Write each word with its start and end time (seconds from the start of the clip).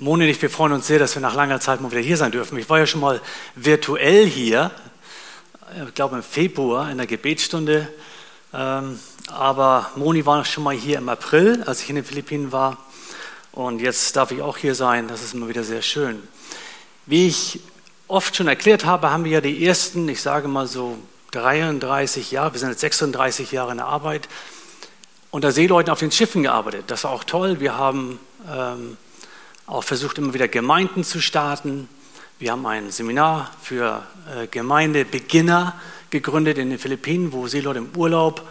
Moni 0.00 0.24
und 0.24 0.30
ich, 0.30 0.40
wir 0.40 0.48
freuen 0.48 0.72
uns 0.72 0.86
sehr, 0.86 1.00
dass 1.00 1.16
wir 1.16 1.22
nach 1.22 1.34
langer 1.34 1.58
Zeit 1.58 1.80
mal 1.80 1.90
wieder 1.90 2.00
hier 2.00 2.16
sein 2.16 2.30
dürfen. 2.30 2.56
Ich 2.56 2.70
war 2.70 2.78
ja 2.78 2.86
schon 2.86 3.00
mal 3.00 3.20
virtuell 3.56 4.26
hier, 4.26 4.70
ich 5.88 5.94
glaube 5.94 6.14
im 6.14 6.22
Februar 6.22 6.88
in 6.88 6.98
der 6.98 7.08
Gebetsstunde. 7.08 7.88
Ähm, 8.54 9.00
aber 9.26 9.90
Moni 9.96 10.24
war 10.24 10.44
schon 10.44 10.62
mal 10.62 10.74
hier 10.76 10.98
im 10.98 11.08
April, 11.08 11.64
als 11.66 11.82
ich 11.82 11.88
in 11.90 11.96
den 11.96 12.04
Philippinen 12.04 12.52
war. 12.52 12.76
Und 13.50 13.80
jetzt 13.80 14.14
darf 14.14 14.30
ich 14.30 14.40
auch 14.40 14.56
hier 14.56 14.76
sein. 14.76 15.08
Das 15.08 15.20
ist 15.20 15.34
immer 15.34 15.48
wieder 15.48 15.64
sehr 15.64 15.82
schön. 15.82 16.22
Wie 17.06 17.26
ich 17.26 17.58
oft 18.06 18.36
schon 18.36 18.46
erklärt 18.46 18.84
habe, 18.84 19.10
haben 19.10 19.24
wir 19.24 19.32
ja 19.32 19.40
die 19.40 19.66
ersten, 19.66 20.08
ich 20.08 20.22
sage 20.22 20.46
mal 20.46 20.68
so 20.68 20.96
33 21.32 22.30
Jahre, 22.30 22.52
wir 22.52 22.60
sind 22.60 22.68
jetzt 22.68 22.82
36 22.82 23.50
Jahre 23.50 23.72
in 23.72 23.78
der 23.78 23.86
Arbeit, 23.86 24.28
unter 25.32 25.50
Seeleuten 25.50 25.90
auf 25.90 25.98
den 25.98 26.12
Schiffen 26.12 26.44
gearbeitet. 26.44 26.84
Das 26.86 27.02
war 27.02 27.10
auch 27.10 27.24
toll. 27.24 27.58
Wir 27.58 27.76
haben 27.76 28.20
ähm, 28.48 28.96
auch 29.68 29.84
versucht, 29.84 30.18
immer 30.18 30.32
wieder 30.32 30.48
Gemeinden 30.48 31.04
zu 31.04 31.20
starten. 31.20 31.88
Wir 32.38 32.52
haben 32.52 32.64
ein 32.66 32.90
Seminar 32.90 33.50
für 33.62 34.02
äh, 34.34 34.46
Gemeindebeginner 34.46 35.78
gegründet 36.08 36.56
in 36.56 36.70
den 36.70 36.78
Philippinen, 36.78 37.32
wo 37.32 37.46
Seeleute 37.46 37.78
im 37.78 37.90
Urlaub 37.94 38.48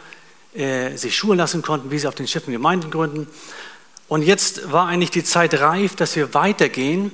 äh, 0.54 0.96
sich 0.96 1.18
schulen 1.18 1.40
lassen 1.40 1.64
konnten, 1.64 1.90
wie 1.90 1.98
sie 1.98 2.08
auf 2.08 2.14
den 2.14 2.28
Schiffen 2.28 2.54
Gemeinden 2.54 2.92
gründen. 2.92 3.28
Und 4.08 4.22
jetzt 4.22 4.72
war 4.72 4.88
eigentlich 4.88 5.10
die 5.10 5.24
Zeit 5.24 5.60
reif, 5.60 5.96
dass 5.96 6.16
wir 6.16 6.36
weitergehen 6.36 7.12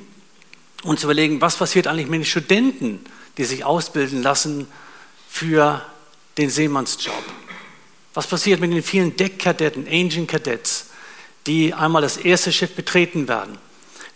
und 0.84 1.00
zu 1.00 1.08
überlegen, 1.08 1.40
was 1.40 1.56
passiert 1.56 1.88
eigentlich 1.88 2.08
mit 2.08 2.20
den 2.20 2.26
Studenten, 2.26 3.00
die 3.38 3.45
sich 3.45 3.64
ausbilden 3.64 4.22
lassen 4.22 4.67
für 5.30 5.81
den 6.38 6.50
Seemannsjob. 6.50 7.23
Was 8.14 8.28
passiert 8.28 8.59
mit 8.59 8.72
den 8.73 8.84
vielen 8.84 9.16
Deckkadetten, 9.16 9.88
Engine 9.88 10.28
Cadets, 10.28 10.88
die 11.48 11.73
einmal 11.73 12.02
das 12.02 12.17
erste 12.17 12.52
Schiff 12.52 12.76
betreten 12.76 13.30
werden? 13.30 13.58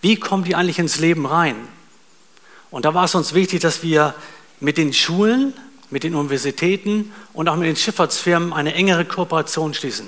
Wie 0.02 0.18
kommen 0.18 0.44
die 0.44 0.56
eigentlich 0.56 0.80
ins 0.80 1.00
Leben 1.00 1.26
rein? 1.26 1.56
Und 2.70 2.86
da 2.86 2.94
war 2.94 3.06
es 3.06 3.16
uns 3.16 3.34
wichtig, 3.34 3.62
dass 3.62 3.82
wir 3.84 4.14
mit 4.60 4.78
den 4.78 4.94
Schulen, 4.94 5.54
mit 5.90 6.04
den 6.04 6.16
Universitäten 6.16 7.14
und 7.34 7.48
auch 7.48 7.56
mit 7.56 7.68
den 7.68 7.76
Schifffahrtsfirmen 7.76 8.54
eine 8.54 8.74
engere 8.74 9.06
Kooperation 9.06 9.74
schließen. 9.74 10.08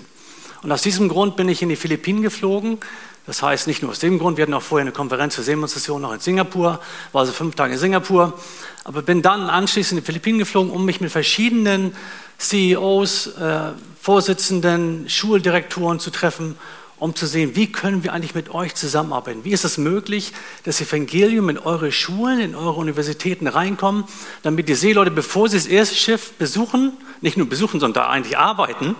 Und 0.61 0.71
aus 0.71 0.81
diesem 0.81 1.07
Grund 1.07 1.37
bin 1.37 1.47
ich 1.47 1.61
in 1.61 1.69
die 1.69 1.77
Philippinen 1.77 2.21
geflogen. 2.21 2.79
Das 3.25 3.41
heißt, 3.41 3.67
nicht 3.67 3.81
nur 3.81 3.91
aus 3.91 3.99
dem 3.99 4.19
Grund, 4.19 4.37
wir 4.37 4.41
hatten 4.43 4.53
auch 4.53 4.61
vorher 4.61 4.83
eine 4.83 4.91
Konferenz 4.91 5.35
für 5.35 5.43
Seemannsmission 5.43 6.01
noch 6.01 6.13
in 6.13 6.19
Singapur, 6.19 6.79
war 7.11 7.21
also 7.21 7.31
fünf 7.31 7.55
Tage 7.55 7.73
in 7.73 7.79
Singapur, 7.79 8.37
aber 8.83 9.03
bin 9.03 9.21
dann 9.21 9.49
anschließend 9.49 9.99
in 9.99 10.03
die 10.03 10.05
Philippinen 10.05 10.39
geflogen, 10.39 10.71
um 10.71 10.83
mich 10.83 10.99
mit 10.99 11.11
verschiedenen 11.11 11.95
CEOs, 12.39 13.27
äh, 13.27 13.71
Vorsitzenden, 14.01 15.07
Schuldirektoren 15.07 15.99
zu 15.99 16.09
treffen 16.09 16.55
um 16.99 17.15
zu 17.15 17.25
sehen, 17.25 17.55
wie 17.55 17.71
können 17.71 18.03
wir 18.03 18.13
eigentlich 18.13 18.35
mit 18.35 18.53
euch 18.53 18.75
zusammenarbeiten? 18.75 19.45
Wie 19.45 19.51
ist 19.51 19.63
es 19.63 19.77
möglich, 19.77 20.33
dass 20.65 20.81
Evangelium 20.81 21.49
in 21.49 21.57
eure 21.57 21.91
Schulen, 21.91 22.39
in 22.39 22.55
eure 22.55 22.73
Universitäten 22.73 23.47
reinkommen, 23.47 24.03
damit 24.43 24.67
die 24.67 24.75
Seeleute, 24.75 25.09
bevor 25.09 25.49
sie 25.49 25.57
das 25.57 25.65
erste 25.65 25.95
Schiff 25.95 26.33
besuchen, 26.33 26.93
nicht 27.21 27.37
nur 27.37 27.47
besuchen, 27.47 27.79
sondern 27.79 28.03
da 28.03 28.09
eigentlich 28.09 28.37
arbeiten, 28.37 28.95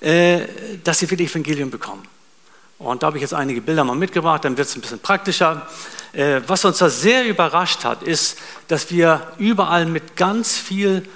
äh, 0.00 0.40
dass 0.82 0.98
sie 0.98 1.10
wirklich 1.10 1.30
Evangelium 1.30 1.70
bekommen? 1.70 2.02
Und 2.78 3.02
da 3.02 3.08
habe 3.08 3.18
ich 3.18 3.22
jetzt 3.22 3.34
einige 3.34 3.60
Bilder 3.60 3.84
mal 3.84 3.96
mitgebracht, 3.96 4.44
dann 4.44 4.56
wird 4.56 4.68
es 4.68 4.76
ein 4.76 4.80
bisschen 4.80 4.98
praktischer. 4.98 5.66
Äh, 6.12 6.40
was 6.46 6.64
uns 6.64 6.78
da 6.78 6.88
sehr 6.88 7.26
überrascht 7.26 7.84
hat, 7.84 8.02
ist, 8.02 8.38
dass 8.68 8.90
wir 8.90 9.32
überall 9.38 9.86
mit 9.86 10.16
ganz 10.16 10.56
viel 10.56 11.06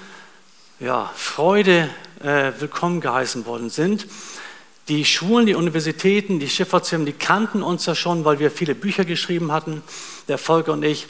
ja, 0.79 1.11
Freude 1.15 1.89
äh, 2.23 2.51
willkommen 2.59 3.01
geheißen 3.01 3.45
worden 3.45 3.69
sind. 3.69 4.07
Die 4.91 5.05
Schulen, 5.05 5.45
die 5.45 5.55
Universitäten, 5.55 6.41
die 6.41 6.49
Schifffahrtsfirmen, 6.49 7.05
die 7.05 7.13
kannten 7.13 7.63
uns 7.63 7.85
ja 7.85 7.95
schon, 7.95 8.25
weil 8.25 8.39
wir 8.39 8.51
viele 8.51 8.75
Bücher 8.75 9.05
geschrieben 9.05 9.53
hatten, 9.53 9.81
der 10.27 10.37
Volker 10.37 10.73
und 10.73 10.83
ich. 10.83 11.07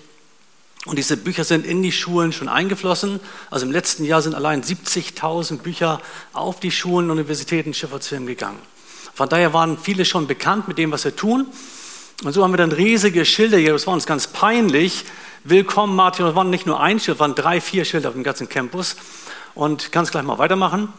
Und 0.85 0.99
diese 0.99 1.17
Bücher 1.17 1.43
sind 1.43 1.65
in 1.65 1.81
die 1.81 1.91
Schulen 1.91 2.31
schon 2.31 2.47
eingeflossen. 2.47 3.19
Also 3.49 3.65
im 3.65 3.71
letzten 3.71 4.05
Jahr 4.05 4.21
sind 4.21 4.35
allein 4.35 4.61
70.000 4.61 5.63
Bücher 5.63 5.99
auf 6.31 6.59
die 6.59 6.69
Schulen, 6.69 7.09
Universitäten, 7.09 7.73
Schifffahrtsfirmen 7.73 8.27
gegangen. 8.27 8.59
Von 9.15 9.27
daher 9.27 9.51
waren 9.51 9.79
viele 9.79 10.05
schon 10.05 10.27
bekannt 10.27 10.67
mit 10.67 10.77
dem, 10.77 10.91
was 10.91 11.03
wir 11.03 11.15
tun. 11.15 11.47
Und 12.23 12.33
so 12.33 12.43
haben 12.43 12.53
wir 12.53 12.57
dann 12.57 12.71
riesige 12.71 13.25
Schilder 13.25 13.57
hier. 13.57 13.73
Das 13.73 13.87
war 13.87 13.95
uns 13.95 14.05
ganz 14.05 14.27
peinlich. 14.27 15.05
Willkommen, 15.43 15.95
Martin. 15.95 16.27
Das 16.27 16.35
waren 16.35 16.51
nicht 16.51 16.67
nur 16.67 16.79
ein 16.81 16.99
Schild, 16.99 17.15
das 17.15 17.19
waren 17.19 17.33
drei, 17.33 17.59
vier 17.59 17.83
Schilder 17.83 18.09
auf 18.09 18.13
dem 18.13 18.23
ganzen 18.23 18.47
Campus. 18.47 18.95
Und 19.55 19.91
ganz 19.91 20.11
gleich 20.11 20.23
mal 20.23 20.37
weitermachen. 20.37 20.93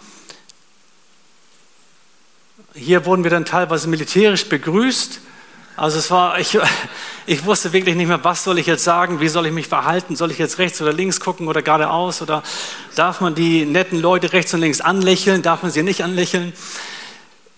Hier 2.75 3.05
wurden 3.05 3.23
wir 3.23 3.31
dann 3.31 3.45
teilweise 3.45 3.89
militärisch 3.89 4.49
begrüßt. 4.49 5.21
Also 5.77 5.99
es 5.99 6.11
war, 6.11 6.39
ich, 6.39 6.59
ich 7.27 7.45
wusste 7.45 7.73
wirklich 7.73 7.97
nicht 7.97 8.09
mehr, 8.09 8.23
was 8.25 8.45
soll 8.45 8.59
ich 8.59 8.67
jetzt 8.67 8.85
sagen, 8.85 9.21
wie 9.21 9.29
soll 9.29 9.47
ich 9.47 9.53
mich 9.53 9.69
verhalten, 9.69 10.17
soll 10.17 10.31
ich 10.31 10.39
jetzt 10.39 10.59
rechts 10.59 10.81
oder 10.81 10.93
links 10.93 11.21
gucken 11.21 11.49
oder 11.49 11.61
geradeaus 11.61 12.23
oder 12.23 12.43
darf 12.95 13.21
man 13.21 13.35
die 13.35 13.65
netten 13.67 14.01
Leute 14.01 14.33
rechts 14.33 14.55
und 14.55 14.61
links 14.61 14.81
anlächeln, 14.81 15.43
darf 15.43 15.63
man 15.63 15.71
sie 15.71 15.83
nicht 15.83 16.03
anlächeln. 16.03 16.53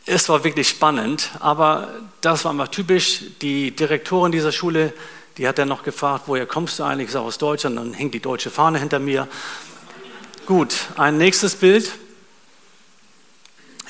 Es 0.06 0.28
war 0.28 0.42
wirklich 0.44 0.68
spannend, 0.68 1.30
aber 1.40 1.88
das 2.20 2.44
war 2.44 2.52
einfach 2.52 2.68
typisch. 2.68 3.20
Die 3.40 3.70
Direktorin 3.70 4.32
dieser 4.32 4.52
Schule, 4.52 4.92
die 5.38 5.46
hat 5.46 5.58
dann 5.58 5.68
noch 5.68 5.82
gefragt, 5.82 6.24
woher 6.26 6.46
kommst 6.46 6.78
du 6.78 6.82
eigentlich? 6.82 7.06
Ich 7.06 7.12
sage 7.12 7.24
aus 7.24 7.38
Deutschland, 7.38 7.78
dann 7.78 7.94
hängt 7.94 8.14
die 8.14 8.20
deutsche 8.20 8.50
Fahne 8.50 8.80
hinter 8.80 8.98
mir. 8.98 9.28
Gut, 10.46 10.74
ein 10.96 11.16
nächstes 11.16 11.54
Bild. 11.54 11.90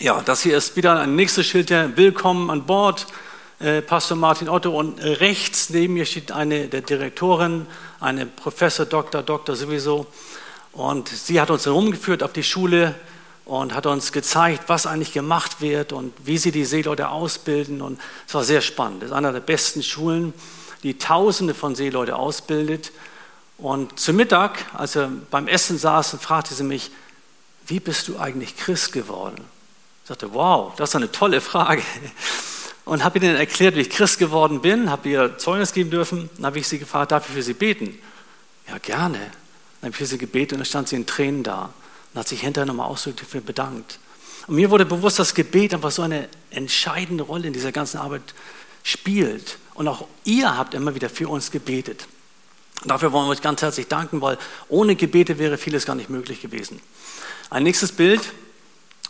Ja, 0.00 0.20
das 0.22 0.42
hier 0.42 0.56
ist 0.56 0.74
wieder 0.74 0.98
ein 0.98 1.14
nächstes 1.14 1.46
Schild 1.46 1.70
der 1.70 1.96
Willkommen 1.96 2.50
an 2.50 2.66
Bord, 2.66 3.06
äh, 3.60 3.80
Pastor 3.80 4.16
Martin 4.16 4.48
Otto. 4.48 4.76
Und 4.76 4.98
rechts 5.00 5.70
neben 5.70 5.94
mir 5.94 6.04
steht 6.04 6.32
eine 6.32 6.66
der 6.66 6.80
Direktorin, 6.80 7.68
eine 8.00 8.26
Professor, 8.26 8.86
Doktor, 8.86 9.22
Doktor 9.22 9.54
sowieso. 9.54 10.08
Und 10.72 11.08
sie 11.08 11.40
hat 11.40 11.48
uns 11.50 11.66
herumgeführt 11.66 12.24
auf 12.24 12.32
die 12.32 12.42
Schule 12.42 12.96
und 13.44 13.72
hat 13.72 13.86
uns 13.86 14.10
gezeigt, 14.10 14.64
was 14.66 14.88
eigentlich 14.88 15.12
gemacht 15.12 15.60
wird 15.60 15.92
und 15.92 16.12
wie 16.24 16.38
sie 16.38 16.50
die 16.50 16.64
Seeleute 16.64 17.10
ausbilden. 17.10 17.80
Und 17.80 18.00
es 18.26 18.34
war 18.34 18.42
sehr 18.42 18.62
spannend. 18.62 19.02
Das 19.02 19.10
ist 19.10 19.16
einer 19.16 19.32
der 19.32 19.40
besten 19.40 19.84
Schulen, 19.84 20.34
die 20.82 20.98
Tausende 20.98 21.54
von 21.54 21.76
Seeleute 21.76 22.16
ausbildet. 22.16 22.90
Und 23.58 24.00
zu 24.00 24.12
Mittag, 24.12 24.58
als 24.74 24.96
wir 24.96 25.12
beim 25.30 25.46
Essen 25.46 25.78
saßen, 25.78 26.18
fragte 26.18 26.52
sie 26.52 26.64
mich, 26.64 26.90
wie 27.68 27.78
bist 27.78 28.08
du 28.08 28.18
eigentlich 28.18 28.56
Christ 28.56 28.92
geworden? 28.92 29.53
Ich 30.04 30.08
sagte, 30.08 30.34
wow, 30.34 30.70
das 30.76 30.90
ist 30.90 30.96
eine 30.96 31.10
tolle 31.10 31.40
Frage. 31.40 31.82
Und 32.84 33.02
habe 33.02 33.18
ihnen 33.18 33.36
erklärt, 33.36 33.74
wie 33.74 33.80
ich 33.80 33.88
Christ 33.88 34.18
geworden 34.18 34.60
bin, 34.60 34.90
habe 34.90 35.08
ihr 35.08 35.38
Zeugnis 35.38 35.72
geben 35.72 35.88
dürfen. 35.88 36.28
Dann 36.36 36.44
habe 36.44 36.58
ich 36.58 36.68
sie 36.68 36.78
gefragt, 36.78 37.10
darf 37.10 37.26
ich 37.26 37.34
für 37.34 37.42
sie 37.42 37.54
beten? 37.54 37.98
Ja, 38.68 38.76
gerne. 38.76 39.16
Dann 39.16 39.80
habe 39.80 39.90
ich 39.92 39.96
für 39.96 40.04
sie 40.04 40.18
gebetet 40.18 40.52
und 40.52 40.58
dann 40.58 40.66
stand 40.66 40.88
sie 40.88 40.96
in 40.96 41.06
Tränen 41.06 41.42
da 41.42 41.72
und 42.12 42.20
hat 42.20 42.28
sich 42.28 42.42
hinterher 42.42 42.66
nochmal 42.66 42.86
ausdrücklich 42.86 43.26
dafür 43.26 43.40
bedankt. 43.40 43.98
Und 44.46 44.56
mir 44.56 44.70
wurde 44.70 44.84
bewusst, 44.84 45.18
dass 45.18 45.32
Gebet 45.32 45.72
einfach 45.72 45.90
so 45.90 46.02
eine 46.02 46.28
entscheidende 46.50 47.24
Rolle 47.24 47.46
in 47.46 47.54
dieser 47.54 47.72
ganzen 47.72 47.96
Arbeit 47.96 48.34
spielt. 48.82 49.56
Und 49.72 49.88
auch 49.88 50.06
ihr 50.24 50.54
habt 50.54 50.74
immer 50.74 50.94
wieder 50.94 51.08
für 51.08 51.30
uns 51.30 51.50
gebetet. 51.50 52.08
Und 52.82 52.90
dafür 52.90 53.10
wollen 53.10 53.24
wir 53.24 53.30
euch 53.30 53.40
ganz 53.40 53.62
herzlich 53.62 53.88
danken, 53.88 54.20
weil 54.20 54.36
ohne 54.68 54.96
Gebete 54.96 55.38
wäre 55.38 55.56
vieles 55.56 55.86
gar 55.86 55.96
nicht 55.96 56.10
möglich 56.10 56.42
gewesen. 56.42 56.78
Ein 57.48 57.62
nächstes 57.62 57.90
Bild. 57.90 58.20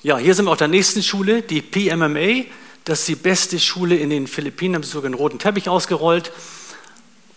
Ja, 0.04 0.18
hier 0.18 0.34
sind 0.34 0.44
wir 0.44 0.50
auf 0.50 0.58
der 0.58 0.68
nächsten 0.68 1.02
Schule, 1.02 1.40
die 1.40 1.62
PMMA. 1.62 2.44
Das 2.84 2.98
ist 2.98 3.08
die 3.08 3.14
beste 3.14 3.58
Schule 3.58 3.96
in 3.96 4.10
den 4.10 4.26
Philippinen, 4.26 4.74
haben 4.74 4.82
sie 4.82 4.90
sogar 4.90 5.06
einen 5.06 5.14
roten 5.14 5.38
Teppich 5.38 5.66
ausgerollt. 5.66 6.30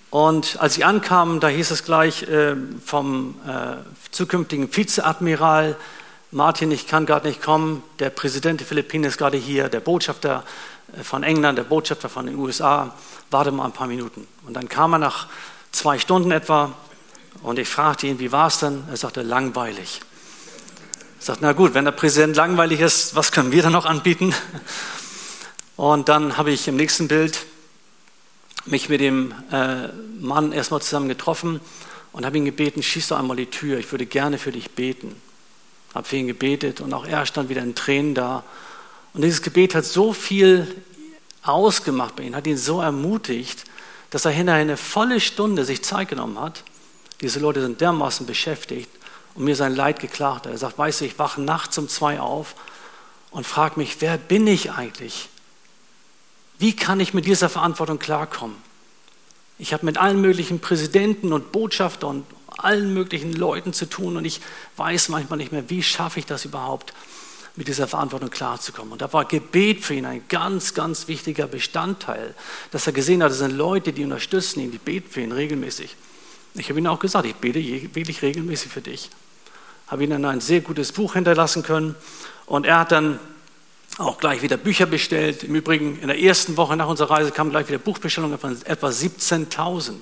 Und 0.09 0.59
als 0.59 0.73
sie 0.73 0.83
ankamen, 0.83 1.39
da 1.39 1.47
hieß 1.47 1.71
es 1.71 1.85
gleich 1.85 2.23
äh, 2.23 2.57
vom 2.83 3.35
äh, 3.47 3.77
zukünftigen 4.11 4.67
Vizeadmiral, 4.75 5.77
Martin, 6.31 6.69
ich 6.71 6.87
kann 6.87 7.05
gerade 7.05 7.29
nicht 7.29 7.41
kommen, 7.41 7.83
der 7.99 8.09
Präsident 8.09 8.59
der 8.59 8.67
Philippinen 8.67 9.05
ist 9.05 9.17
gerade 9.17 9.37
hier, 9.37 9.69
der 9.69 9.79
Botschafter 9.79 10.43
äh, 10.91 11.03
von 11.03 11.23
England, 11.23 11.57
der 11.57 11.63
Botschafter 11.63 12.09
von 12.09 12.25
den 12.25 12.35
USA, 12.35 12.93
warte 13.31 13.53
mal 13.53 13.63
ein 13.63 13.71
paar 13.71 13.87
Minuten. 13.87 14.27
Und 14.45 14.55
dann 14.55 14.67
kam 14.67 14.91
er 14.91 14.99
nach 14.99 15.27
zwei 15.71 15.99
Stunden 15.99 16.31
etwa 16.31 16.73
und 17.43 17.59
ich 17.59 17.69
fragte 17.69 18.07
ihn, 18.07 18.19
wie 18.19 18.33
war 18.33 18.47
es 18.47 18.59
denn? 18.59 18.83
Er 18.89 18.97
sagte, 18.97 19.21
langweilig. 19.21 20.01
Sagt, 21.19 21.41
na 21.41 21.53
gut, 21.53 21.73
wenn 21.73 21.83
der 21.83 21.91
Präsident 21.91 22.35
langweilig 22.35 22.79
ist, 22.79 23.15
was 23.15 23.31
können 23.31 23.51
wir 23.51 23.63
dann 23.63 23.71
noch 23.71 23.85
anbieten? 23.85 24.35
Und 25.75 26.09
dann 26.09 26.37
habe 26.37 26.51
ich 26.51 26.67
im 26.67 26.75
nächsten 26.75 27.07
Bild 27.07 27.45
mich 28.65 28.87
mit 28.87 29.01
dem 29.01 29.33
äh, 29.51 29.87
Mann 30.19 30.51
erstmal 30.51 30.81
zusammen 30.81 31.09
getroffen 31.09 31.59
und 32.11 32.25
habe 32.25 32.37
ihn 32.37 32.45
gebeten, 32.45 32.83
schieß 32.83 33.07
doch 33.07 33.17
einmal 33.17 33.35
die 33.35 33.47
Tür, 33.47 33.79
ich 33.79 33.91
würde 33.91 34.05
gerne 34.05 34.37
für 34.37 34.51
dich 34.51 34.71
beten. 34.71 35.15
Habe 35.95 36.07
für 36.07 36.17
ihn 36.17 36.27
gebetet 36.27 36.81
und 36.81 36.93
auch 36.93 37.05
er 37.05 37.25
stand 37.25 37.49
wieder 37.49 37.63
in 37.63 37.73
Tränen 37.73 38.13
da. 38.13 38.43
Und 39.13 39.23
dieses 39.23 39.41
Gebet 39.41 39.73
hat 39.73 39.85
so 39.85 40.13
viel 40.13 40.67
ausgemacht 41.41 42.15
bei 42.15 42.23
ihm, 42.23 42.35
hat 42.35 42.45
ihn 42.45 42.57
so 42.57 42.79
ermutigt, 42.79 43.63
dass 44.11 44.25
er 44.25 44.31
hinterher 44.31 44.61
eine 44.61 44.77
volle 44.77 45.19
Stunde 45.19 45.65
sich 45.65 45.83
Zeit 45.83 46.09
genommen 46.09 46.39
hat. 46.39 46.63
Diese 47.21 47.39
Leute 47.39 47.61
sind 47.61 47.81
dermaßen 47.81 48.27
beschäftigt 48.27 48.89
und 49.37 49.43
mir 49.43 49.55
sein 49.55 49.75
Leid 49.75 49.99
geklagt 49.99 50.45
hat. 50.45 50.51
Er 50.51 50.57
sagt, 50.57 50.77
weißt 50.77 51.01
du, 51.01 51.05
ich 51.05 51.19
wache 51.19 51.41
nachts 51.41 51.77
um 51.77 51.87
zwei 51.87 52.19
auf 52.19 52.55
und 53.29 53.45
frage 53.45 53.79
mich, 53.79 53.97
wer 54.01 54.17
bin 54.17 54.47
ich 54.47 54.71
eigentlich? 54.71 55.29
Wie 56.57 56.75
kann 56.75 56.99
ich 56.99 57.13
mit 57.13 57.25
dieser 57.25 57.47
Verantwortung 57.47 57.99
klarkommen? 57.99 58.57
Ich 59.59 59.73
habe 59.73 59.85
mit 59.85 59.97
allen 59.97 60.21
möglichen 60.21 60.59
Präsidenten 60.59 61.33
und 61.33 61.51
Botschaftern 61.51 62.09
und 62.09 62.25
allen 62.57 62.93
möglichen 62.93 63.31
Leuten 63.31 63.73
zu 63.73 63.87
tun 63.87 64.17
und 64.17 64.25
ich 64.25 64.41
weiß 64.75 65.09
manchmal 65.09 65.37
nicht 65.37 65.51
mehr, 65.51 65.69
wie 65.69 65.83
schaffe 65.83 66.19
ich 66.19 66.25
das 66.25 66.43
überhaupt, 66.45 66.93
mit 67.55 67.67
dieser 67.67 67.87
Verantwortung 67.87 68.29
klarzukommen. 68.29 68.93
Und 68.93 69.01
da 69.01 69.11
war 69.13 69.25
Gebet 69.25 69.83
für 69.83 69.95
ihn 69.95 70.05
ein 70.05 70.23
ganz, 70.29 70.73
ganz 70.73 71.07
wichtiger 71.07 71.47
Bestandteil, 71.47 72.35
dass 72.71 72.87
er 72.87 72.93
gesehen 72.93 73.23
hat, 73.23 73.31
es 73.31 73.39
sind 73.39 73.55
Leute, 73.55 73.93
die 73.93 74.03
unterstützen 74.03 74.61
ihn, 74.61 74.71
die 74.71 74.77
beten 74.77 75.09
für 75.09 75.21
ihn 75.21 75.31
regelmäßig. 75.31 75.95
Ich 76.53 76.69
habe 76.69 76.79
ihm 76.79 76.87
auch 76.87 76.99
gesagt, 76.99 77.25
ich 77.25 77.35
bete 77.35 77.59
wirklich 77.95 78.21
regelmäßig 78.21 78.71
für 78.71 78.81
dich. 78.81 79.09
Habe 79.87 80.07
dann 80.07 80.25
ein 80.25 80.41
sehr 80.41 80.61
gutes 80.61 80.91
Buch 80.91 81.13
hinterlassen 81.13 81.63
können 81.63 81.95
und 82.45 82.65
er 82.65 82.79
hat 82.79 82.91
dann 82.91 83.19
auch 83.97 84.17
gleich 84.17 84.41
wieder 84.41 84.57
Bücher 84.57 84.85
bestellt. 84.85 85.43
Im 85.43 85.55
Übrigen, 85.55 85.99
in 85.99 86.07
der 86.07 86.19
ersten 86.19 86.57
Woche 86.57 86.75
nach 86.75 86.87
unserer 86.87 87.11
Reise 87.11 87.31
kamen 87.31 87.49
gleich 87.49 87.67
wieder 87.67 87.79
Buchbestellungen 87.79 88.37
von 88.37 88.57
etwa 88.65 88.87
17.000. 88.87 89.93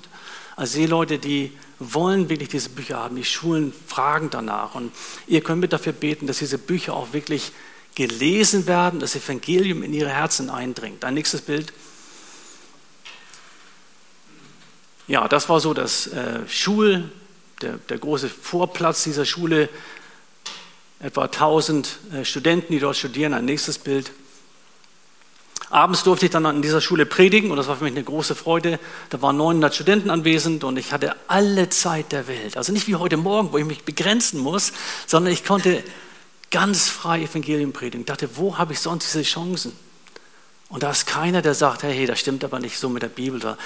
Also 0.56 0.78
die 0.78 0.86
Leute, 0.86 1.18
die 1.18 1.52
wollen 1.80 2.30
wirklich 2.30 2.50
diese 2.50 2.70
Bücher 2.70 2.98
haben. 2.98 3.16
Die 3.16 3.26
Schulen 3.26 3.74
fragen 3.88 4.30
danach. 4.30 4.76
Und 4.76 4.92
ihr 5.28 5.42
könnt 5.42 5.62
mit 5.62 5.74
dafür 5.74 5.94
beten, 5.94 6.28
dass 6.28 6.40
diese 6.40 6.58
Bücher 6.58 6.94
auch 6.94 7.14
wirklich 7.14 7.52
gelesen 7.96 8.68
werden, 8.68 9.00
das 9.00 9.16
Evangelium 9.16 9.84
in 9.84 9.94
ihre 9.94 10.10
Herzen 10.10 10.50
eindringt. 10.50 11.04
Ein 11.06 11.14
nächstes 11.14 11.42
Bild. 11.42 11.74
Ja, 15.08 15.28
das 15.28 15.48
war 15.50 15.60
so 15.60 15.74
das 15.74 16.08
äh, 16.08 16.40
Schul, 16.48 17.12
der, 17.66 17.78
der 17.90 17.98
große 17.98 18.30
Vorplatz 18.30 19.04
dieser 19.04 19.26
Schule. 19.26 19.70
Etwa 21.00 21.24
1000 21.24 21.98
äh, 22.14 22.26
Studenten, 22.26 22.72
die 22.72 22.80
dort 22.80 22.96
studieren. 22.96 23.34
Ein 23.34 23.46
nächstes 23.46 23.80
Bild. 23.80 24.12
Abends 25.70 26.04
durfte 26.04 26.28
ich 26.28 26.32
dann 26.32 26.46
an 26.46 26.62
dieser 26.62 26.80
Schule 26.80 27.06
predigen 27.06 27.50
und 27.50 27.58
das 27.58 27.68
war 27.68 27.76
für 27.76 27.84
mich 27.84 27.94
eine 27.94 28.04
große 28.04 28.36
Freude. 28.36 28.80
Da 29.10 29.22
waren 29.22 29.36
900 29.36 29.74
Studenten 29.74 30.10
anwesend 30.10 30.64
und 30.64 30.78
ich 30.78 30.94
hatte 30.94 31.16
alle 31.28 31.70
Zeit 31.70 32.12
der 32.12 32.28
Welt. 32.28 32.56
Also 32.56 32.72
nicht 32.72 32.88
wie 32.88 32.96
heute 32.96 33.18
Morgen, 33.18 33.52
wo 33.52 33.58
ich 33.58 33.66
mich 33.66 33.84
begrenzen 33.84 34.40
muss, 34.40 34.74
sondern 35.08 35.34
ich 35.34 35.44
konnte 35.44 35.84
ganz 36.52 36.88
frei 36.88 37.24
Evangelium 37.24 37.74
predigen. 37.74 38.02
Ich 38.02 38.06
dachte, 38.06 38.38
wo 38.38 38.58
habe 38.58 38.74
ich 38.74 38.80
sonst 38.80 39.12
diese 39.12 39.24
Chancen? 39.24 39.74
Und 40.70 40.84
da 40.84 40.92
ist 40.92 41.08
keiner, 41.08 41.42
der 41.42 41.56
sagt, 41.56 41.84
hey, 41.84 42.06
das 42.06 42.20
stimmt 42.20 42.44
aber 42.44 42.60
nicht 42.60 42.78
so 42.78 42.88
mit 42.88 43.02
der 43.02 43.10
Bibel. 43.10 43.58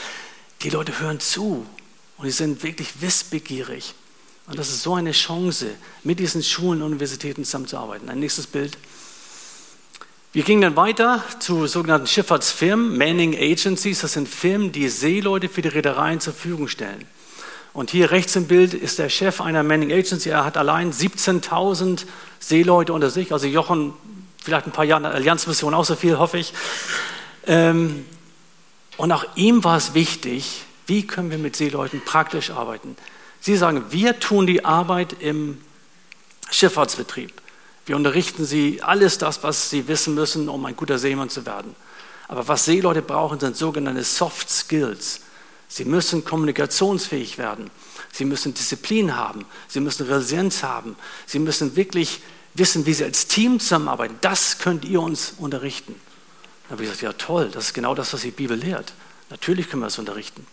Die 0.61 0.69
Leute 0.69 0.99
hören 0.99 1.19
zu 1.19 1.65
und 2.19 2.25
die 2.25 2.31
sind 2.31 2.63
wirklich 2.63 3.01
wissbegierig. 3.01 3.95
Und 4.47 4.59
das 4.59 4.69
ist 4.69 4.83
so 4.83 4.95
eine 4.95 5.13
Chance, 5.13 5.67
mit 6.03 6.19
diesen 6.19 6.43
Schulen 6.43 6.81
und 6.81 6.87
Universitäten 6.87 7.45
zusammenzuarbeiten. 7.45 8.09
Ein 8.09 8.19
nächstes 8.19 8.45
Bild. 8.45 8.77
Wir 10.33 10.43
gingen 10.43 10.61
dann 10.61 10.75
weiter 10.75 11.23
zu 11.39 11.65
sogenannten 11.65 12.07
Schifffahrtsfirmen, 12.07 12.97
Manning 12.97 13.35
Agencies. 13.35 14.01
Das 14.01 14.13
sind 14.13 14.27
Firmen, 14.27 14.71
die 14.71 14.89
Seeleute 14.89 15.47
für 15.47 15.61
die 15.61 15.69
Reedereien 15.69 16.19
zur 16.19 16.33
Verfügung 16.33 16.67
stellen. 16.67 17.05
Und 17.73 17.89
hier 17.91 18.11
rechts 18.11 18.35
im 18.35 18.47
Bild 18.47 18.73
ist 18.73 18.99
der 18.99 19.09
Chef 19.09 19.39
einer 19.39 19.63
Manning 19.63 19.91
Agency. 19.91 20.29
Er 20.29 20.43
hat 20.43 20.57
allein 20.57 20.91
17.000 20.91 22.05
Seeleute 22.39 22.91
unter 22.91 23.09
sich. 23.09 23.31
Also 23.31 23.47
Jochen, 23.47 23.93
vielleicht 24.43 24.65
ein 24.65 24.71
paar 24.71 24.85
Jahre 24.85 25.09
Allianzmission 25.09 25.73
auch 25.73 25.85
so 25.85 25.95
viel, 25.95 26.17
hoffe 26.17 26.37
ich. 26.37 26.53
Ähm, 27.47 28.05
und 28.97 29.11
auch 29.13 29.25
ihm 29.35 29.63
war 29.63 29.77
es 29.77 29.93
wichtig, 29.93 30.65
wie 30.89 31.07
können 31.07 31.31
wir 31.31 31.37
mit 31.37 31.55
Seeleuten 31.55 32.01
praktisch 32.03 32.49
arbeiten. 32.49 32.97
Sie 33.39 33.55
sagen, 33.55 33.85
wir 33.89 34.19
tun 34.19 34.47
die 34.47 34.65
Arbeit 34.65 35.15
im 35.21 35.61
Schifffahrtsbetrieb. 36.51 37.31
Wir 37.85 37.95
unterrichten 37.95 38.45
sie 38.45 38.81
alles 38.81 39.17
das, 39.17 39.43
was 39.43 39.69
sie 39.69 39.87
wissen 39.87 40.15
müssen, 40.15 40.49
um 40.49 40.65
ein 40.65 40.75
guter 40.75 40.99
Seemann 40.99 41.29
zu 41.29 41.45
werden. 41.45 41.75
Aber 42.27 42.47
was 42.47 42.65
Seeleute 42.65 43.01
brauchen, 43.01 43.39
sind 43.39 43.55
sogenannte 43.55 44.03
Soft 44.03 44.49
Skills. 44.49 45.21
Sie 45.67 45.85
müssen 45.85 46.25
kommunikationsfähig 46.25 47.37
werden. 47.37 47.69
Sie 48.11 48.25
müssen 48.25 48.53
Disziplin 48.53 49.15
haben. 49.15 49.45
Sie 49.67 49.79
müssen 49.79 50.07
Resilienz 50.07 50.63
haben. 50.63 50.95
Sie 51.25 51.39
müssen 51.39 51.75
wirklich 51.75 52.21
wissen, 52.55 52.85
wie 52.85 52.93
sie 52.93 53.03
als 53.03 53.27
Team 53.27 53.59
zusammenarbeiten. 53.59 54.17
Das 54.21 54.59
könnt 54.59 54.85
ihr 54.85 55.01
uns 55.01 55.33
unterrichten. 55.37 55.95
Dann 56.63 56.73
habe 56.73 56.83
ich 56.83 56.89
gesagt, 56.89 57.03
ja 57.03 57.13
toll, 57.13 57.49
das 57.51 57.67
ist 57.67 57.73
genau 57.73 57.95
das, 57.95 58.13
was 58.13 58.21
die 58.21 58.31
Bibel 58.31 58.57
lehrt. 58.57 58.93
Natürlich 59.29 59.69
können 59.69 59.81
wir 59.81 59.87
das 59.87 59.99
unterrichten. 59.99 60.45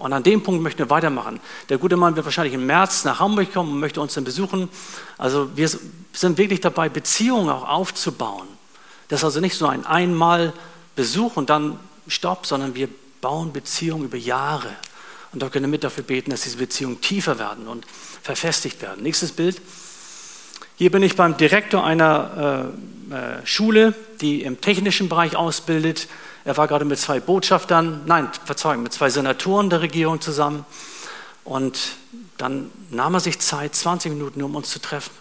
Und 0.00 0.14
an 0.14 0.22
dem 0.22 0.42
Punkt 0.42 0.62
möchten 0.62 0.78
wir 0.78 0.88
weitermachen. 0.88 1.40
Der 1.68 1.76
gute 1.76 1.98
Mann 1.98 2.16
wird 2.16 2.24
wahrscheinlich 2.24 2.54
im 2.54 2.64
März 2.64 3.04
nach 3.04 3.20
Hamburg 3.20 3.52
kommen 3.52 3.72
und 3.72 3.80
möchte 3.80 4.00
uns 4.00 4.14
dann 4.14 4.24
besuchen. 4.24 4.70
Also 5.18 5.54
wir 5.56 5.68
sind 5.68 6.38
wirklich 6.38 6.62
dabei, 6.62 6.88
Beziehungen 6.88 7.50
auch 7.50 7.68
aufzubauen. 7.68 8.48
Das 9.08 9.20
ist 9.20 9.24
also 9.24 9.40
nicht 9.40 9.56
so 9.56 9.66
ein 9.66 9.84
einmal 9.84 10.54
Besuch 10.96 11.36
und 11.36 11.50
dann 11.50 11.78
Stopp, 12.08 12.46
sondern 12.46 12.74
wir 12.74 12.88
bauen 13.20 13.52
Beziehungen 13.52 14.06
über 14.06 14.16
Jahre. 14.16 14.70
Und 15.32 15.42
da 15.42 15.50
können 15.50 15.66
wir 15.66 15.70
mit 15.70 15.84
dafür 15.84 16.02
beten, 16.02 16.30
dass 16.30 16.40
diese 16.40 16.56
Beziehungen 16.56 17.02
tiefer 17.02 17.38
werden 17.38 17.68
und 17.68 17.86
verfestigt 18.22 18.80
werden. 18.80 19.02
Nächstes 19.02 19.32
Bild. 19.32 19.60
Hier 20.76 20.90
bin 20.90 21.02
ich 21.02 21.14
beim 21.14 21.36
Direktor 21.36 21.84
einer 21.84 22.72
äh, 23.10 23.14
äh, 23.14 23.46
Schule, 23.46 23.94
die 24.22 24.44
im 24.44 24.62
technischen 24.62 25.10
Bereich 25.10 25.36
ausbildet. 25.36 26.08
Er 26.44 26.56
war 26.56 26.68
gerade 26.68 26.84
mit 26.84 26.98
zwei 26.98 27.20
Botschaftern, 27.20 28.02
nein, 28.06 28.28
Verzeihung, 28.44 28.82
mit 28.82 28.92
zwei 28.92 29.10
Senatoren 29.10 29.70
der 29.70 29.82
Regierung 29.82 30.20
zusammen. 30.20 30.64
Und 31.44 31.96
dann 32.38 32.70
nahm 32.90 33.14
er 33.14 33.20
sich 33.20 33.38
Zeit, 33.38 33.74
20 33.74 34.12
Minuten, 34.12 34.42
um 34.42 34.54
uns 34.54 34.70
zu 34.70 34.80
treffen. 34.80 35.12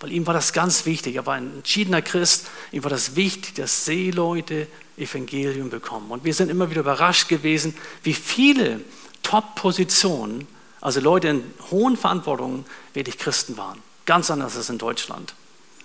Weil 0.00 0.12
ihm 0.12 0.26
war 0.26 0.34
das 0.34 0.52
ganz 0.52 0.86
wichtig. 0.86 1.16
Er 1.16 1.26
war 1.26 1.34
ein 1.34 1.54
entschiedener 1.56 2.02
Christ. 2.02 2.48
Ihm 2.72 2.82
war 2.82 2.90
das 2.90 3.16
wichtig, 3.16 3.54
dass 3.54 3.84
Seeleute 3.84 4.66
Evangelium 4.96 5.70
bekommen. 5.70 6.10
Und 6.10 6.24
wir 6.24 6.34
sind 6.34 6.50
immer 6.50 6.70
wieder 6.70 6.80
überrascht 6.80 7.28
gewesen, 7.28 7.74
wie 8.02 8.14
viele 8.14 8.80
Top-Positionen, 9.22 10.46
also 10.80 11.00
Leute 11.00 11.28
in 11.28 11.44
hohen 11.70 11.96
Verantwortungen, 11.96 12.64
wirklich 12.92 13.18
Christen 13.18 13.56
waren. 13.56 13.80
Ganz 14.04 14.30
anders 14.30 14.56
als 14.56 14.68
in 14.68 14.78
Deutschland. 14.78 15.34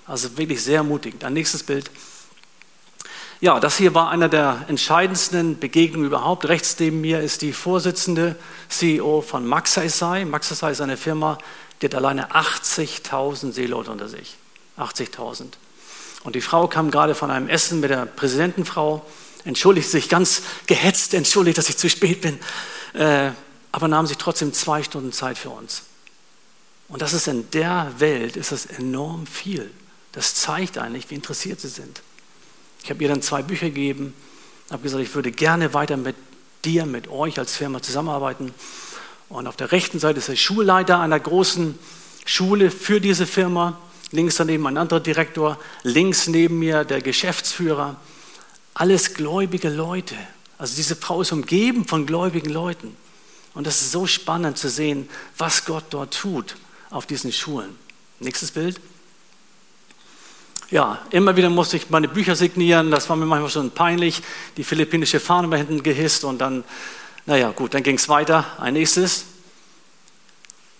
Also 0.05 0.37
wirklich 0.37 0.61
sehr 0.63 0.83
mutig. 0.83 1.23
Ein 1.23 1.33
nächstes 1.33 1.63
Bild. 1.63 1.89
Ja, 3.41 3.61
das 3.61 3.77
hier 3.77 3.95
war 3.95 4.09
einer 4.09 4.27
der 4.27 4.65
entscheidendsten 4.67 5.59
Begegnungen 5.59 6.07
überhaupt. 6.07 6.49
Rechts 6.49 6.75
neben 6.77 6.99
mir 6.99 7.21
ist 7.21 7.41
die 7.41 7.53
Vorsitzende 7.53 8.35
CEO 8.67 9.21
von 9.21 9.45
Maxisai. 9.47 10.25
Maxisai 10.25 10.71
ist 10.71 10.81
eine 10.81 10.97
Firma, 10.97 11.37
die 11.81 11.85
hat 11.85 11.95
alleine 11.95 12.31
80.000 12.31 13.53
Seeleute 13.53 13.91
unter 13.91 14.09
sich. 14.09 14.35
80.000. 14.77 15.45
Und 16.25 16.35
die 16.35 16.41
Frau 16.41 16.67
kam 16.67 16.91
gerade 16.91 17.15
von 17.15 17.31
einem 17.31 17.47
Essen 17.47 17.79
mit 17.79 17.91
der 17.91 18.05
Präsidentenfrau, 18.05 19.05
entschuldigt 19.45 19.89
sich 19.89 20.09
ganz 20.09 20.41
gehetzt, 20.67 21.13
entschuldigt, 21.13 21.57
dass 21.57 21.69
ich 21.69 21.77
zu 21.77 21.89
spät 21.89 22.19
bin, 22.19 22.39
äh, 22.91 23.31
aber 23.71 23.87
nahm 23.87 24.05
sich 24.05 24.17
trotzdem 24.17 24.51
zwei 24.51 24.83
Stunden 24.83 25.13
Zeit 25.13 25.37
für 25.37 25.51
uns. 25.51 25.83
Und 26.89 27.01
das 27.01 27.13
ist 27.13 27.29
in 27.29 27.49
der 27.51 27.93
Welt, 27.99 28.35
ist 28.35 28.51
das 28.51 28.65
enorm 28.65 29.27
viel. 29.27 29.71
Das 30.11 30.35
zeigt 30.35 30.77
eigentlich, 30.77 31.09
wie 31.09 31.15
interessiert 31.15 31.61
sie 31.61 31.69
sind. 31.69 32.01
Ich 32.83 32.89
habe 32.89 33.01
ihr 33.03 33.09
dann 33.09 33.21
zwei 33.21 33.41
Bücher 33.41 33.67
gegeben, 33.67 34.13
habe 34.71 34.83
gesagt, 34.83 35.03
ich 35.03 35.13
würde 35.15 35.31
gerne 35.31 35.73
weiter 35.73 35.97
mit 35.97 36.15
dir, 36.65 36.85
mit 36.85 37.07
euch 37.07 37.37
als 37.39 37.55
Firma 37.55 37.81
zusammenarbeiten. 37.81 38.53
Und 39.29 39.47
auf 39.47 39.55
der 39.55 39.71
rechten 39.71 39.99
Seite 39.99 40.19
ist 40.19 40.27
der 40.27 40.35
Schulleiter 40.35 40.99
einer 40.99 41.19
großen 41.19 41.77
Schule 42.25 42.71
für 42.71 42.99
diese 42.99 43.25
Firma. 43.25 43.79
Links 44.11 44.37
daneben 44.37 44.65
ein 44.65 44.77
anderer 44.77 44.99
Direktor, 44.99 45.59
links 45.83 46.27
neben 46.27 46.59
mir 46.59 46.83
der 46.83 47.01
Geschäftsführer. 47.01 47.97
Alles 48.73 49.13
gläubige 49.13 49.69
Leute. 49.69 50.15
Also 50.57 50.75
diese 50.75 50.95
Frau 50.95 51.21
ist 51.21 51.31
umgeben 51.31 51.85
von 51.85 52.05
gläubigen 52.05 52.49
Leuten. 52.49 52.95
Und 53.53 53.67
das 53.67 53.81
ist 53.81 53.91
so 53.91 54.07
spannend 54.07 54.57
zu 54.57 54.69
sehen, 54.69 55.09
was 55.37 55.65
Gott 55.65 55.85
dort 55.91 56.13
tut 56.13 56.55
auf 56.89 57.05
diesen 57.05 57.31
Schulen. 57.31 57.75
Nächstes 58.19 58.51
Bild 58.51 58.79
ja, 60.71 60.99
immer 61.09 61.35
wieder 61.35 61.49
musste 61.49 61.77
ich 61.77 61.89
meine 61.89 62.07
Bücher 62.07 62.35
signieren. 62.35 62.91
Das 62.91 63.09
war 63.09 63.15
mir 63.15 63.25
manchmal 63.25 63.49
schon 63.49 63.71
peinlich. 63.71 64.21
Die 64.57 64.63
philippinische 64.63 65.19
Fahne 65.19 65.49
war 65.49 65.57
hinten 65.57 65.81
gehisst 65.81 66.23
und 66.23 66.39
dann, 66.39 66.63
naja, 67.25 67.51
gut, 67.51 67.73
dann 67.73 67.83
ging 67.83 67.95
es 67.95 68.07
weiter. 68.07 68.45
Ein 68.59 68.73
nächstes. 68.73 69.25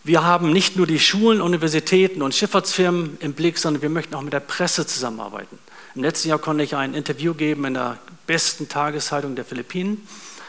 Wir 0.03 0.23
haben 0.23 0.51
nicht 0.51 0.75
nur 0.75 0.87
die 0.87 0.99
Schulen, 0.99 1.41
Universitäten 1.41 2.21
und 2.21 2.33
Schifffahrtsfirmen 2.35 3.17
im 3.19 3.33
Blick, 3.33 3.57
sondern 3.57 3.81
wir 3.81 3.89
möchten 3.89 4.15
auch 4.15 4.21
mit 4.21 4.33
der 4.33 4.39
Presse 4.39 4.85
zusammenarbeiten. 4.85 5.57
Im 5.95 6.03
letzten 6.03 6.29
Jahr 6.29 6.39
konnte 6.39 6.63
ich 6.63 6.75
ein 6.75 6.93
Interview 6.93 7.33
geben 7.33 7.65
in 7.65 7.73
der 7.73 7.97
besten 8.27 8.69
Tageszeitung 8.69 9.35
der 9.35 9.43
Philippinen, 9.43 10.07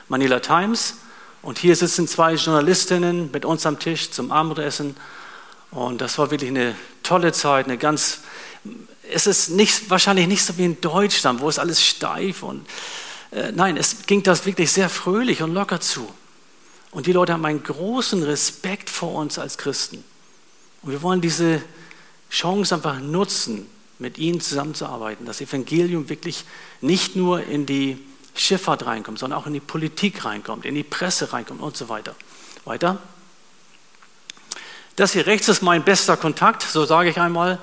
Manila 0.09 0.41
Times. 0.41 0.97
Und 1.43 1.59
hier 1.59 1.75
sitzen 1.75 2.07
zwei 2.07 2.35
Journalistinnen 2.35 3.31
mit 3.33 3.47
uns 3.47 3.65
am 3.65 3.79
Tisch 3.79 4.11
zum 4.11 4.31
Abendessen. 4.31 4.97
Und 5.71 6.03
das 6.03 6.19
war 6.19 6.31
wirklich 6.31 6.51
eine 6.51 6.75
tolle 7.03 7.33
Zeit, 7.33 7.67
eine 7.67 7.79
ganz 7.79 8.21
es 9.13 9.27
ist 9.27 9.51
nicht, 9.51 9.91
wahrscheinlich 9.91 10.27
nicht 10.27 10.45
so 10.45 10.57
wie 10.59 10.65
in 10.65 10.81
Deutschland, 10.81 11.41
wo 11.41 11.49
es 11.49 11.59
alles 11.59 11.85
steif 11.85 12.43
und 12.43 12.67
äh, 13.33 13.53
nein, 13.53 13.77
es 13.77 14.07
ging 14.07 14.23
das 14.23 14.47
wirklich 14.47 14.73
sehr 14.73 14.89
fröhlich 14.89 15.43
und 15.43 15.55
locker 15.55 15.81
zu. 15.81 16.09
Und 16.91 17.07
die 17.07 17.13
Leute 17.13 17.33
haben 17.33 17.45
einen 17.45 17.63
großen 17.63 18.23
Respekt 18.23 18.91
vor 18.91 19.15
uns 19.15 19.39
als 19.39 19.59
Christen. 19.59 20.03
Und 20.83 20.93
wir 20.93 21.03
wollen 21.03 21.21
diese 21.21 21.63
Chance 22.31 22.75
einfach 22.75 22.99
nutzen, 22.99 23.67
mit 23.99 24.19
ihnen 24.19 24.41
zusammenzuarbeiten, 24.41 25.27
das 25.27 25.41
Evangelium 25.41 26.09
wirklich 26.09 26.45
nicht 26.81 27.17
nur 27.17 27.45
in 27.45 27.67
die 27.67 27.99
Schifffahrt 28.35 28.87
reinkommt, 28.87 29.19
sondern 29.19 29.39
auch 29.39 29.47
in 29.47 29.53
die 29.53 29.61
Politik 29.61 30.25
reinkommt, 30.25 30.65
in 30.65 30.75
die 30.75 30.83
Presse 30.83 31.33
reinkommt 31.33 31.61
und 31.61 31.77
so 31.77 31.89
weiter. 31.89 32.17
Weiter. 32.65 32.99
Das 34.97 35.13
hier 35.13 35.27
rechts 35.27 35.49
ist 35.49 35.63
mein 35.63 35.85
bester 35.85 36.17
Kontakt, 36.17 36.63
so 36.63 36.85
sage 36.87 37.11
ich 37.11 37.19
einmal. 37.19 37.59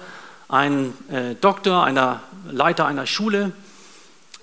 Ein 0.49 0.93
äh, 1.11 1.35
Doktor, 1.35 1.83
einer 1.83 2.21
Leiter 2.49 2.85
einer 2.85 3.05
Schule. 3.05 3.51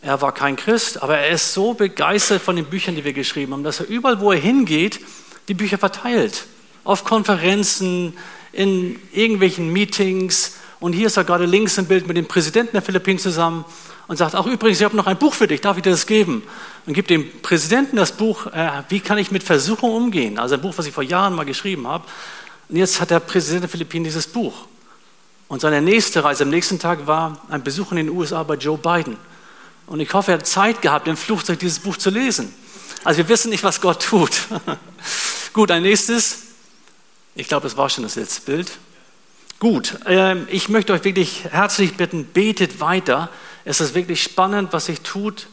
Er 0.02 0.20
war 0.20 0.32
kein 0.32 0.56
Christ, 0.56 1.02
aber 1.02 1.16
er 1.16 1.30
ist 1.30 1.54
so 1.54 1.73
begeistert 1.73 2.42
von 2.42 2.56
den 2.56 2.66
Büchern, 2.66 2.94
die 2.94 3.04
wir 3.04 3.14
geschrieben 3.14 3.54
haben, 3.54 3.64
dass 3.64 3.80
er 3.80 3.88
überall, 3.88 4.20
wo 4.20 4.30
er 4.30 4.38
hingeht, 4.38 5.00
die 5.49 5.54
Bücher 5.54 5.78
verteilt. 5.78 6.44
Auf 6.84 7.04
Konferenzen, 7.04 8.12
in 8.54 8.99
irgendwelchen 9.12 9.73
Meetings. 9.73 10.56
Und 10.80 10.92
hier 10.92 11.06
ist 11.06 11.16
er 11.16 11.25
gerade 11.25 11.46
links 11.46 11.78
im 11.78 11.87
Bild 11.87 12.06
mit 12.06 12.16
dem 12.16 12.26
Präsidenten 12.26 12.73
der 12.73 12.82
Philippinen 12.82 13.18
zusammen 13.18 13.64
und 14.06 14.16
sagt, 14.16 14.37
auch 14.37 14.46
übrigens, 14.46 14.78
ich 14.78 14.84
habe 14.84 14.96
noch 14.96 15.06
ein 15.06 15.18
Buch 15.18 15.34
für 15.34 15.49
dich, 15.49 15.61
darf 15.61 15.76
ich 15.76 15.82
dir 15.82 15.90
das 15.90 16.06
geben? 16.06 16.42
Und 16.87 16.92
gibt 16.92 17.11
dem 17.11 17.30
Präsidenten 17.40 17.96
das 17.96 18.12
Buch, 18.12 18.46
äh, 18.49 18.82
wie 18.88 19.00
kann 19.00 19.18
ich 19.18 19.30
mit 19.30 19.42
Versuchung 19.42 19.92
umgehen? 19.92 20.38
Also 20.38 20.56
ein 20.56 20.61
Buch, 20.61 20.75
was 20.76 20.87
ich 20.87 20.92
vor 20.92 21.02
Jahren 21.02 21.34
mal 21.34 21.44
geschrieben 21.44 21.87
habe. 21.88 22.04
Und 22.68 22.76
jetzt 22.76 23.00
hat 23.00 23.11
der 23.11 23.20
Präsident 23.20 23.62
der 23.62 23.70
Philippinen 23.70 24.04
dieses 24.04 24.26
Buch. 24.26 24.66
Und 25.49 25.61
seine 25.61 25.83
nächste 25.83 26.25
Reise 26.25 26.45
am 26.45 26.51
nächsten 26.51 26.79
Tag 26.79 27.07
war 27.07 27.41
ein 27.49 27.63
Besuch 27.63 27.91
in 27.93 27.99
den 27.99 28.09
USA 28.11 28.43
bei 28.43 28.55
Joe 28.55 28.79
Biden. 28.79 29.17
Und 29.87 30.01
ich 30.01 30.13
hoffe, 30.15 30.33
er 30.33 30.39
hat 30.39 30.47
Zeit 30.47 30.81
gehabt, 30.81 31.07
im 31.09 31.17
Flugzeug 31.17 31.59
dieses 31.59 31.79
Buch 31.79 31.97
zu 31.97 32.11
lesen. 32.11 32.55
Also 33.05 33.19
wir 33.19 33.29
wissen 33.29 33.51
nicht, 33.51 33.63
was 33.63 33.81
Gott 33.81 34.03
tut. 34.03 34.33
Gut, 35.53 35.71
ein 35.71 35.83
nächstes. 35.83 36.39
Ich 37.35 37.49
glaube, 37.49 37.67
es 37.67 37.77
war 37.77 37.91
schon 37.91 38.05
das 38.05 38.17
letzte 38.17 38.43
Bild. 38.43 38.73
Gut, 39.59 39.99
ähm, 40.07 40.49
ich 40.51 40.69
möchte 40.69 40.93
euch 40.93 41.05
wirklich 41.05 41.45
herzlich 41.45 41.97
bitten, 41.97 42.25
betet 42.25 42.81
weiter. 42.81 43.31
Es 43.65 43.81
ist 43.81 43.95
wirklich 43.95 44.23
spannend, 44.23 44.73
was 44.73 44.87
sich 44.87 45.01
tut 45.01 45.49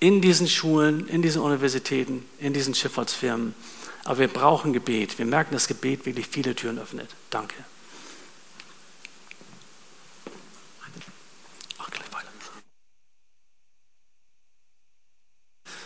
in 0.00 0.20
diesen 0.20 0.48
Schulen, 0.48 1.06
in 1.08 1.22
diesen 1.22 1.42
Universitäten, 1.42 2.24
in 2.38 2.52
diesen 2.52 2.74
Schifffahrtsfirmen. 2.74 3.54
Aber 4.04 4.18
wir 4.18 4.28
brauchen 4.28 4.72
Gebet. 4.72 5.18
Wir 5.18 5.26
merken, 5.26 5.54
dass 5.54 5.68
Gebet 5.68 6.06
wirklich 6.06 6.26
viele 6.26 6.54
Türen 6.54 6.78
öffnet. 6.78 7.08
Danke. 7.30 7.54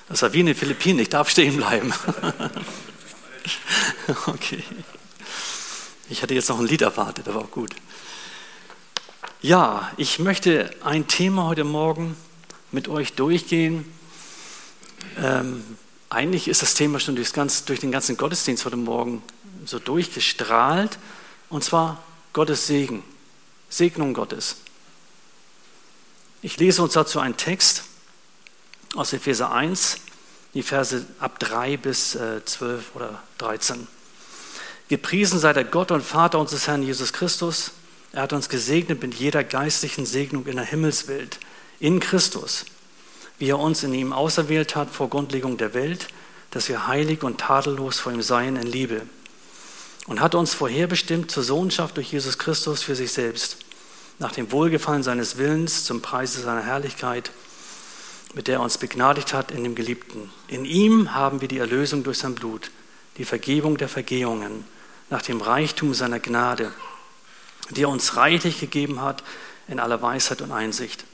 Das 0.08 0.22
war 0.22 0.32
wie 0.32 0.40
in 0.40 0.46
den 0.46 0.54
Philippinen, 0.54 1.00
ich 1.00 1.08
darf 1.08 1.28
stehen 1.30 1.56
bleiben. 1.56 1.92
okay. 4.26 4.62
Ich 6.08 6.22
hatte 6.22 6.34
jetzt 6.34 6.48
noch 6.48 6.60
ein 6.60 6.66
Lied 6.66 6.82
erwartet, 6.82 7.26
aber 7.28 7.40
auch 7.40 7.50
gut. 7.50 7.75
Ja, 9.42 9.90
ich 9.96 10.18
möchte 10.20 10.70
ein 10.84 11.08
Thema 11.08 11.46
heute 11.46 11.64
Morgen 11.64 12.16
mit 12.70 12.86
euch 12.88 13.14
durchgehen. 13.14 13.84
Ähm, 15.18 15.64
eigentlich 16.08 16.46
ist 16.46 16.62
das 16.62 16.75
Thema 16.75 17.00
schon 17.00 17.18
ganz, 17.32 17.64
durch 17.64 17.80
den 17.80 17.90
ganzen 17.90 18.16
Gottesdienst 18.16 18.64
heute 18.64 18.76
Morgen 18.76 19.22
so 19.64 19.80
durchgestrahlt, 19.80 20.98
und 21.48 21.64
zwar 21.64 22.02
Gottes 22.32 22.66
Segen, 22.66 23.02
Segnung 23.68 24.14
Gottes. 24.14 24.58
Ich 26.42 26.58
lese 26.58 26.82
uns 26.82 26.92
dazu 26.92 27.18
einen 27.18 27.36
Text 27.36 27.84
aus 28.97 29.12
Epheser 29.12 29.53
1, 29.53 29.99
die 30.55 30.62
Verse 30.62 31.05
ab 31.21 31.38
3 31.38 31.76
bis 31.76 32.15
äh, 32.15 32.45
12 32.45 32.95
oder 32.95 33.23
13. 33.38 33.87
Gepriesen 34.88 35.38
sei 35.38 35.53
der 35.53 35.65
Gott 35.65 35.91
und 35.91 36.03
Vater 36.03 36.38
unseres 36.38 36.67
Herrn 36.67 36.83
Jesus 36.83 37.12
Christus. 37.12 37.73
Er 38.12 38.23
hat 38.23 38.33
uns 38.33 38.49
gesegnet 38.49 39.03
mit 39.03 39.15
jeder 39.15 39.45
geistlichen 39.45 40.07
Segnung 40.07 40.47
in 40.47 40.57
der 40.57 40.65
Himmelswelt, 40.65 41.38
in 41.81 42.00
Christus, 42.00 42.65
wie 43.38 43.50
er 43.50 43.59
uns 43.59 43.83
in 43.83 43.93
ihm 43.93 44.12
auserwählt 44.12 44.76
hat 44.76 44.91
vor 44.91 45.11
Grundlegung 45.11 45.57
der 45.57 45.75
Welt, 45.75 46.09
dass 46.50 46.69
wir 46.69 46.87
heilig 46.87 47.23
und 47.23 47.38
tadellos 47.38 47.99
vor 47.99 48.12
ihm 48.12 48.23
seien 48.23 48.57
in 48.57 48.67
Liebe. 48.67 49.03
Und 50.07 50.21
hat 50.21 50.35
uns 50.37 50.55
vorherbestimmt 50.55 51.31
zur 51.31 51.43
Sohnschaft 51.43 51.97
durch 51.97 52.12
Jesus 52.12 52.38
Christus 52.38 52.83
für 52.83 52.95
sich 52.95 53.12
selbst, 53.12 53.59
nach 54.19 54.33
dem 54.33 54.53
Wohlgefallen 54.53 55.03
seines 55.03 55.37
Willens, 55.37 55.85
zum 55.85 56.00
Preise 56.00 56.41
seiner 56.41 56.62
Herrlichkeit, 56.62 57.33
mit 58.37 58.49
der 58.49 58.57
er 58.57 58.61
uns 58.61 58.76
begnadigt 58.76 59.33
hat 59.33 59.50
in 59.50 59.64
dem 59.64 59.75
Geliebten. 59.75 60.31
In 60.47 60.66
ihm 60.66 61.14
haben 61.14 61.40
wir 61.40 61.49
die 61.49 61.57
Erlösung 61.57 62.05
durch 62.05 62.19
sein 62.19 62.35
Blut, 62.35 62.71
die 63.16 63.25
Vergebung 63.25 63.78
der 63.78 63.88
Vergehungen, 63.88 64.64
nach 65.09 65.23
dem 65.23 65.40
Reichtum 65.40 65.95
seiner 65.95 66.21
Gnade, 66.21 66.71
die 67.71 67.85
er 67.85 67.88
uns 67.88 68.16
reichlich 68.16 68.61
gegeben 68.61 69.00
hat 69.00 69.25
in 69.69 69.81
aller 69.81 70.02
Weisheit 70.02 70.43
und 70.43 70.52
Einsicht. 70.52 71.05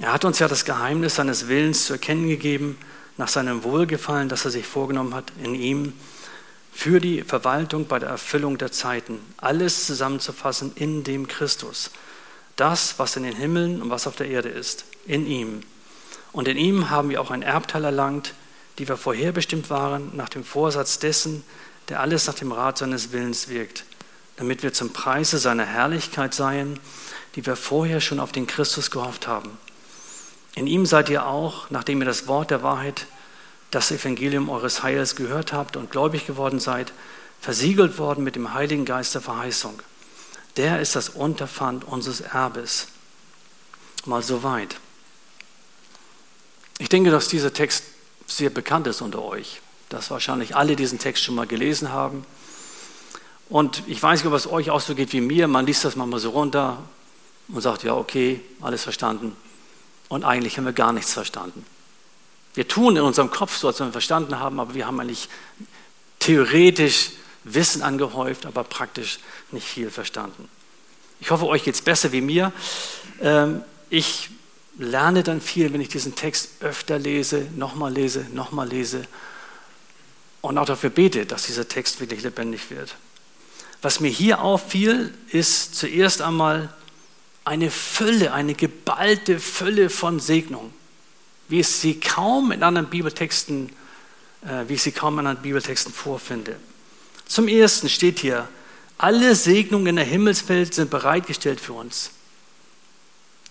Er 0.00 0.12
hat 0.12 0.24
uns 0.24 0.40
ja 0.40 0.48
das 0.48 0.64
Geheimnis 0.64 1.14
seines 1.14 1.46
Willens 1.46 1.86
zu 1.86 1.92
erkennen 1.92 2.28
gegeben, 2.28 2.78
nach 3.16 3.28
seinem 3.28 3.62
Wohlgefallen, 3.62 4.28
das 4.28 4.44
er 4.44 4.50
sich 4.50 4.66
vorgenommen 4.66 5.14
hat, 5.14 5.30
in 5.40 5.54
ihm 5.54 5.92
für 6.72 6.98
die 6.98 7.22
Verwaltung 7.22 7.86
bei 7.86 8.00
der 8.00 8.08
Erfüllung 8.08 8.58
der 8.58 8.72
Zeiten, 8.72 9.20
alles 9.36 9.86
zusammenzufassen 9.86 10.72
in 10.74 11.04
dem 11.04 11.28
Christus. 11.28 11.92
Das, 12.56 12.98
was 12.98 13.14
in 13.14 13.22
den 13.22 13.36
Himmeln 13.36 13.80
und 13.80 13.90
was 13.90 14.08
auf 14.08 14.16
der 14.16 14.26
Erde 14.26 14.48
ist, 14.48 14.84
in 15.06 15.28
ihm. 15.28 15.62
Und 16.34 16.48
in 16.48 16.56
ihm 16.56 16.90
haben 16.90 17.10
wir 17.10 17.20
auch 17.20 17.30
ein 17.30 17.42
Erbteil 17.42 17.84
erlangt, 17.84 18.34
die 18.78 18.88
wir 18.88 18.96
vorherbestimmt 18.96 19.70
waren, 19.70 20.10
nach 20.16 20.28
dem 20.28 20.44
Vorsatz 20.44 20.98
dessen, 20.98 21.44
der 21.88 22.00
alles 22.00 22.26
nach 22.26 22.34
dem 22.34 22.50
Rat 22.50 22.78
seines 22.78 23.12
Willens 23.12 23.48
wirkt, 23.48 23.84
damit 24.36 24.64
wir 24.64 24.72
zum 24.72 24.92
Preise 24.92 25.38
seiner 25.38 25.64
Herrlichkeit 25.64 26.34
seien, 26.34 26.80
die 27.36 27.46
wir 27.46 27.54
vorher 27.54 28.00
schon 28.00 28.18
auf 28.18 28.32
den 28.32 28.48
Christus 28.48 28.90
gehofft 28.90 29.28
haben. 29.28 29.56
In 30.56 30.66
ihm 30.66 30.86
seid 30.86 31.08
ihr 31.08 31.24
auch, 31.24 31.70
nachdem 31.70 32.00
ihr 32.00 32.06
das 32.06 32.26
Wort 32.26 32.50
der 32.50 32.64
Wahrheit, 32.64 33.06
das 33.70 33.92
Evangelium 33.92 34.48
eures 34.50 34.82
Heils 34.82 35.14
gehört 35.14 35.52
habt 35.52 35.76
und 35.76 35.92
gläubig 35.92 36.26
geworden 36.26 36.58
seid, 36.58 36.92
versiegelt 37.40 37.96
worden 37.98 38.24
mit 38.24 38.34
dem 38.34 38.54
Heiligen 38.54 38.84
Geist 38.84 39.14
der 39.14 39.22
Verheißung. 39.22 39.80
Der 40.56 40.80
ist 40.80 40.96
das 40.96 41.10
Unterpfand 41.10 41.84
unseres 41.84 42.22
Erbes. 42.22 42.88
Mal 44.04 44.22
so 44.22 44.42
weit. 44.42 44.80
Ich 46.78 46.88
denke, 46.88 47.10
dass 47.10 47.28
dieser 47.28 47.52
Text 47.52 47.84
sehr 48.26 48.50
bekannt 48.50 48.86
ist 48.86 49.00
unter 49.00 49.22
euch, 49.22 49.60
dass 49.88 50.10
wahrscheinlich 50.10 50.56
alle 50.56 50.76
diesen 50.76 50.98
Text 50.98 51.22
schon 51.22 51.34
mal 51.34 51.46
gelesen 51.46 51.92
haben. 51.92 52.24
Und 53.48 53.82
ich 53.86 54.02
weiß 54.02 54.20
nicht, 54.20 54.26
ob 54.26 54.34
es 54.34 54.46
euch 54.46 54.70
auch 54.70 54.80
so 54.80 54.94
geht 54.94 55.12
wie 55.12 55.20
mir. 55.20 55.46
Man 55.48 55.66
liest 55.66 55.84
das 55.84 55.96
manchmal 55.96 56.20
so 56.20 56.30
runter 56.30 56.82
und 57.48 57.60
sagt, 57.60 57.84
ja, 57.84 57.94
okay, 57.94 58.40
alles 58.60 58.82
verstanden 58.82 59.36
und 60.08 60.24
eigentlich 60.24 60.56
haben 60.56 60.64
wir 60.64 60.72
gar 60.72 60.92
nichts 60.92 61.12
verstanden. 61.12 61.64
Wir 62.54 62.68
tun 62.68 62.96
in 62.96 63.02
unserem 63.02 63.30
Kopf 63.30 63.56
so, 63.56 63.66
als 63.66 63.80
wenn 63.80 63.88
wir 63.88 63.92
verstanden 63.92 64.38
haben, 64.38 64.60
aber 64.60 64.74
wir 64.74 64.86
haben 64.86 65.00
eigentlich 65.00 65.28
theoretisch 66.20 67.10
Wissen 67.42 67.82
angehäuft, 67.82 68.46
aber 68.46 68.64
praktisch 68.64 69.18
nicht 69.50 69.66
viel 69.66 69.90
verstanden. 69.90 70.48
Ich 71.20 71.30
hoffe, 71.30 71.46
euch 71.46 71.64
geht 71.64 71.74
es 71.74 71.82
besser 71.82 72.12
wie 72.12 72.20
mir. 72.20 72.52
Ähm, 73.20 73.62
ich 73.90 74.30
lerne 74.78 75.22
dann 75.22 75.40
viel, 75.40 75.72
wenn 75.72 75.80
ich 75.80 75.88
diesen 75.88 76.14
Text 76.14 76.50
öfter 76.60 76.98
lese, 76.98 77.46
nochmal 77.56 77.92
lese, 77.92 78.26
nochmal 78.32 78.68
lese 78.68 79.04
und 80.40 80.58
auch 80.58 80.66
dafür 80.66 80.90
bete, 80.90 81.26
dass 81.26 81.46
dieser 81.46 81.68
Text 81.68 82.00
wirklich 82.00 82.22
lebendig 82.22 82.70
wird. 82.70 82.96
Was 83.82 84.00
mir 84.00 84.10
hier 84.10 84.40
auffiel, 84.40 85.12
ist 85.30 85.74
zuerst 85.74 86.22
einmal 86.22 86.72
eine 87.44 87.70
Fülle, 87.70 88.32
eine 88.32 88.54
geballte 88.54 89.38
Fülle 89.38 89.90
von 89.90 90.20
Segnung, 90.20 90.72
wie 91.48 91.60
ich 91.60 91.68
sie 91.68 92.00
kaum 92.00 92.50
in 92.52 92.62
anderen 92.62 92.88
Bibeltexten, 92.88 93.70
äh, 94.42 94.68
wie 94.68 94.74
ich 94.74 94.82
sie 94.82 94.92
kaum 94.92 95.14
in 95.14 95.18
anderen 95.20 95.42
Bibeltexten 95.42 95.92
vorfinde. 95.92 96.56
Zum 97.26 97.48
ersten 97.48 97.88
steht 97.88 98.18
hier, 98.18 98.48
alle 98.96 99.34
Segnungen 99.34 99.88
in 99.88 99.96
der 99.96 100.04
Himmelswelt 100.04 100.74
sind 100.74 100.90
bereitgestellt 100.90 101.60
für 101.60 101.74
uns. 101.74 102.10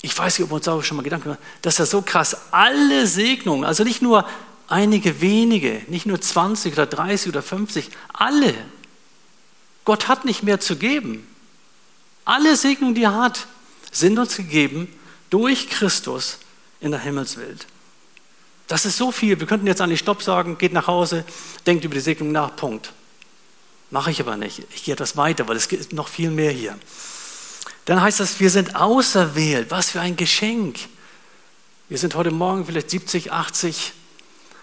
Ich 0.04 0.16
weiß 0.18 0.38
nicht, 0.38 0.44
ob 0.44 0.52
wir 0.52 0.56
uns 0.56 0.66
darüber 0.66 0.84
schon 0.84 0.98
mal 0.98 1.04
Gedanken 1.04 1.30
machen, 1.30 1.42
das 1.62 1.76
ist 1.76 1.80
ja 1.80 1.86
so 1.86 2.02
krass. 2.02 2.36
Alle 2.52 3.08
Segnungen, 3.08 3.64
also 3.64 3.86
nicht 3.86 4.02
nur 4.02 4.28
einige 4.68 5.22
wenige, 5.22 5.82
nicht 5.88 6.06
nur 6.06 6.20
20 6.20 6.74
oder 6.74 6.86
30 6.86 7.30
oder 7.30 7.42
50, 7.42 7.90
alle. 8.12 8.54
Gott 9.86 10.10
hat 10.10 10.26
nicht 10.26 10.44
mehr 10.44 10.60
zu 10.60 10.76
geben. 10.76 11.26
Alle 12.26 12.58
Segnungen, 12.58 12.96
die 12.96 13.04
er 13.04 13.16
hat, 13.16 13.48
sind 13.92 14.20
uns 14.20 14.36
gegeben 14.36 14.94
durch 15.30 15.70
Christus 15.70 16.40
in 16.82 16.92
der 16.92 17.00
Himmelswelt. 17.00 17.66
Das 18.68 18.86
ist 18.86 18.98
so 18.98 19.10
viel. 19.12 19.40
Wir 19.40 19.48
könnten 19.48 19.68
jetzt 19.68 19.80
an 19.80 19.90
die 19.90 19.98
Stopp 19.98 20.22
sagen, 20.22 20.58
geht 20.58 20.74
nach 20.74 20.88
Hause, 20.88 21.24
denkt 21.66 21.86
über 21.86 21.96
die 21.96 22.02
Segnung 22.02 22.34
nach, 22.34 22.58
Punkt. 22.58 22.92
Mache 23.90 24.12
ich 24.12 24.20
aber 24.20 24.36
nicht. 24.36 24.64
Ich 24.76 24.84
gehe 24.84 24.96
etwas 24.96 25.16
weiter, 25.16 25.48
weil 25.48 25.56
es 25.56 25.70
gibt 25.70 25.94
noch 25.94 26.10
viel 26.10 26.30
mehr 26.30 26.52
hier. 26.52 26.78
Dann 27.86 28.02
heißt 28.02 28.20
das, 28.20 28.40
wir 28.40 28.50
sind 28.50 28.76
auserwählt. 28.76 29.72
Was 29.72 29.92
für 29.92 30.02
ein 30.02 30.16
Geschenk. 30.16 30.80
Wir 31.90 31.98
sind 31.98 32.16
heute 32.16 32.32
Morgen 32.32 32.66
vielleicht 32.66 32.90
70, 32.90 33.32
80 33.32 33.94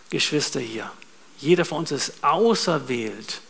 Geschwister 0.09 0.61
hier. 0.61 0.91
Jeder 1.39 1.65
von 1.65 1.79
uns 1.79 1.93
ist 1.93 2.25
auserwählt. 2.25 3.41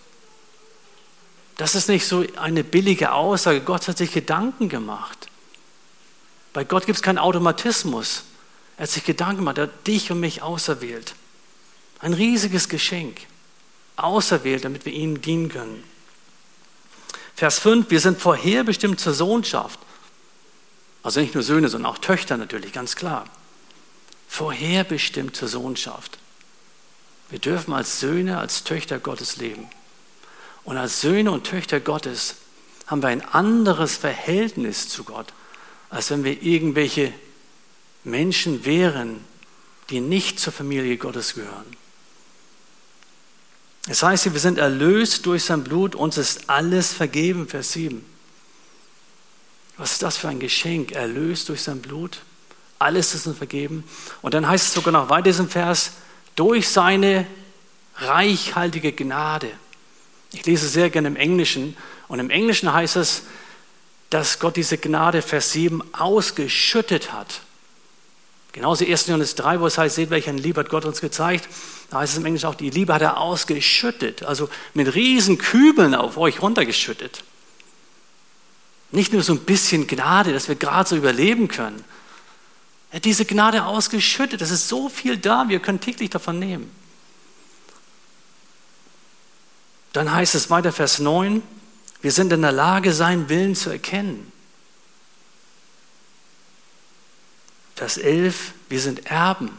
Das 1.56 1.74
ist 1.74 1.88
nicht 1.88 2.06
so 2.06 2.24
eine 2.36 2.64
billige 2.64 3.12
Aussage. 3.12 3.60
Gott 3.60 3.86
hat 3.86 3.98
sich 3.98 4.12
Gedanken 4.12 4.68
gemacht. 4.68 5.28
Bei 6.52 6.64
Gott 6.64 6.86
gibt 6.86 6.96
es 6.96 7.02
keinen 7.02 7.18
Automatismus. 7.18 8.24
Er 8.76 8.84
hat 8.84 8.90
sich 8.90 9.04
Gedanken 9.04 9.38
gemacht, 9.38 9.58
er 9.58 9.64
hat 9.64 9.86
dich 9.86 10.10
und 10.10 10.20
mich 10.20 10.42
auserwählt. 10.42 11.14
Ein 12.00 12.14
riesiges 12.14 12.68
Geschenk. 12.68 13.20
Auserwählt, 13.96 14.64
damit 14.64 14.86
wir 14.86 14.92
ihm 14.92 15.20
dienen 15.20 15.50
können. 15.50 15.84
Vers 17.40 17.58
5, 17.60 17.88
wir 17.88 18.00
sind 18.00 18.20
vorherbestimmt 18.20 19.00
zur 19.00 19.14
Sohnschaft. 19.14 19.78
Also 21.02 21.20
nicht 21.20 21.32
nur 21.32 21.42
Söhne, 21.42 21.70
sondern 21.70 21.90
auch 21.90 21.96
Töchter 21.96 22.36
natürlich, 22.36 22.74
ganz 22.74 22.96
klar. 22.96 23.24
Vorherbestimmt 24.28 25.34
zur 25.34 25.48
Sohnschaft. 25.48 26.18
Wir 27.30 27.38
dürfen 27.38 27.72
als 27.72 27.98
Söhne, 27.98 28.36
als 28.36 28.64
Töchter 28.64 28.98
Gottes 28.98 29.38
leben. 29.38 29.70
Und 30.64 30.76
als 30.76 31.00
Söhne 31.00 31.30
und 31.30 31.46
Töchter 31.46 31.80
Gottes 31.80 32.34
haben 32.86 33.00
wir 33.00 33.08
ein 33.08 33.24
anderes 33.24 33.96
Verhältnis 33.96 34.90
zu 34.90 35.04
Gott, 35.04 35.32
als 35.88 36.10
wenn 36.10 36.24
wir 36.24 36.42
irgendwelche 36.42 37.10
Menschen 38.04 38.66
wären, 38.66 39.24
die 39.88 40.00
nicht 40.00 40.38
zur 40.40 40.52
Familie 40.52 40.98
Gottes 40.98 41.32
gehören. 41.32 41.79
Es 43.90 44.04
heißt 44.04 44.32
wir 44.32 44.38
sind 44.38 44.56
erlöst 44.56 45.26
durch 45.26 45.42
sein 45.42 45.64
Blut, 45.64 45.96
uns 45.96 46.16
ist 46.16 46.48
alles 46.48 46.92
vergeben, 46.92 47.48
Vers 47.48 47.72
7. 47.72 48.04
Was 49.78 49.92
ist 49.92 50.02
das 50.04 50.16
für 50.16 50.28
ein 50.28 50.38
Geschenk? 50.38 50.92
Erlöst 50.92 51.48
durch 51.48 51.60
sein 51.62 51.82
Blut, 51.82 52.20
alles 52.78 53.14
ist 53.14 53.26
uns 53.26 53.36
vergeben. 53.36 53.82
Und 54.22 54.34
dann 54.34 54.46
heißt 54.46 54.68
es 54.68 54.74
sogar 54.74 54.92
noch 54.92 55.10
weiter 55.10 55.24
diesem 55.24 55.48
Vers, 55.48 55.94
durch 56.36 56.68
seine 56.68 57.26
reichhaltige 57.96 58.92
Gnade. 58.92 59.50
Ich 60.30 60.46
lese 60.46 60.68
sehr 60.68 60.88
gerne 60.90 61.08
im 61.08 61.16
Englischen 61.16 61.76
und 62.06 62.20
im 62.20 62.30
Englischen 62.30 62.72
heißt 62.72 62.94
es, 62.94 63.22
dass 64.08 64.38
Gott 64.38 64.54
diese 64.54 64.78
Gnade, 64.78 65.20
Vers 65.20 65.50
7, 65.50 65.82
ausgeschüttet 65.92 67.12
hat. 67.12 67.40
Genauso 68.52 68.84
1. 68.84 69.08
Johannes 69.08 69.34
3, 69.34 69.58
wo 69.58 69.66
es 69.66 69.78
heißt, 69.78 69.96
seht, 69.96 70.10
welche 70.10 70.30
Liebe 70.30 70.60
hat 70.60 70.68
Gott 70.68 70.84
uns 70.84 71.00
gezeigt. 71.00 71.48
Da 71.90 71.98
heißt 71.98 72.12
es 72.12 72.18
im 72.18 72.26
Englischen 72.26 72.46
auch, 72.46 72.54
die 72.54 72.70
Liebe 72.70 72.94
hat 72.94 73.02
er 73.02 73.18
ausgeschüttet, 73.18 74.22
also 74.22 74.48
mit 74.74 74.94
riesen 74.94 75.38
Kübeln 75.38 75.94
auf 75.94 76.16
euch 76.16 76.40
runtergeschüttet. 76.40 77.24
Nicht 78.92 79.12
nur 79.12 79.22
so 79.22 79.32
ein 79.34 79.40
bisschen 79.40 79.86
Gnade, 79.88 80.32
dass 80.32 80.48
wir 80.48 80.54
gerade 80.54 80.88
so 80.88 80.96
überleben 80.96 81.48
können. 81.48 81.84
Er 82.90 82.96
hat 82.96 83.04
diese 83.04 83.24
Gnade 83.24 83.64
ausgeschüttet. 83.64 84.40
Es 84.40 84.50
ist 84.50 84.68
so 84.68 84.88
viel 84.88 85.16
da, 85.16 85.48
wir 85.48 85.60
können 85.60 85.80
täglich 85.80 86.10
davon 86.10 86.38
nehmen. 86.38 86.70
Dann 89.92 90.12
heißt 90.12 90.36
es 90.36 90.50
weiter, 90.50 90.72
Vers 90.72 91.00
9, 91.00 91.42
wir 92.02 92.12
sind 92.12 92.32
in 92.32 92.42
der 92.42 92.52
Lage, 92.52 92.92
seinen 92.92 93.28
Willen 93.28 93.56
zu 93.56 93.70
erkennen. 93.70 94.30
Vers 97.74 97.96
11, 97.96 98.52
wir 98.68 98.80
sind 98.80 99.06
Erben. 99.06 99.50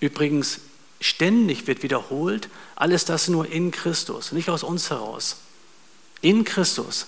Übrigens, 0.00 0.60
ständig 1.00 1.66
wird 1.66 1.82
wiederholt, 1.82 2.48
alles 2.76 3.04
das 3.04 3.28
nur 3.28 3.50
in 3.50 3.70
Christus, 3.70 4.32
nicht 4.32 4.50
aus 4.50 4.62
uns 4.62 4.90
heraus. 4.90 5.36
In 6.20 6.44
Christus. 6.44 7.06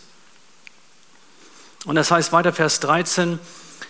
Und 1.85 1.97
das 1.97 2.11
heißt 2.11 2.33
weiter, 2.33 2.53
Vers 2.53 2.81
13, 2.81 3.39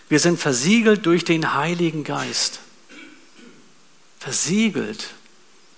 wir 0.08 0.20
sind 0.20 0.38
versiegelt 0.38 1.06
durch 1.06 1.24
den 1.24 1.54
Heiligen 1.54 2.04
Geist. 2.04 2.60
Versiegelt. 4.18 5.10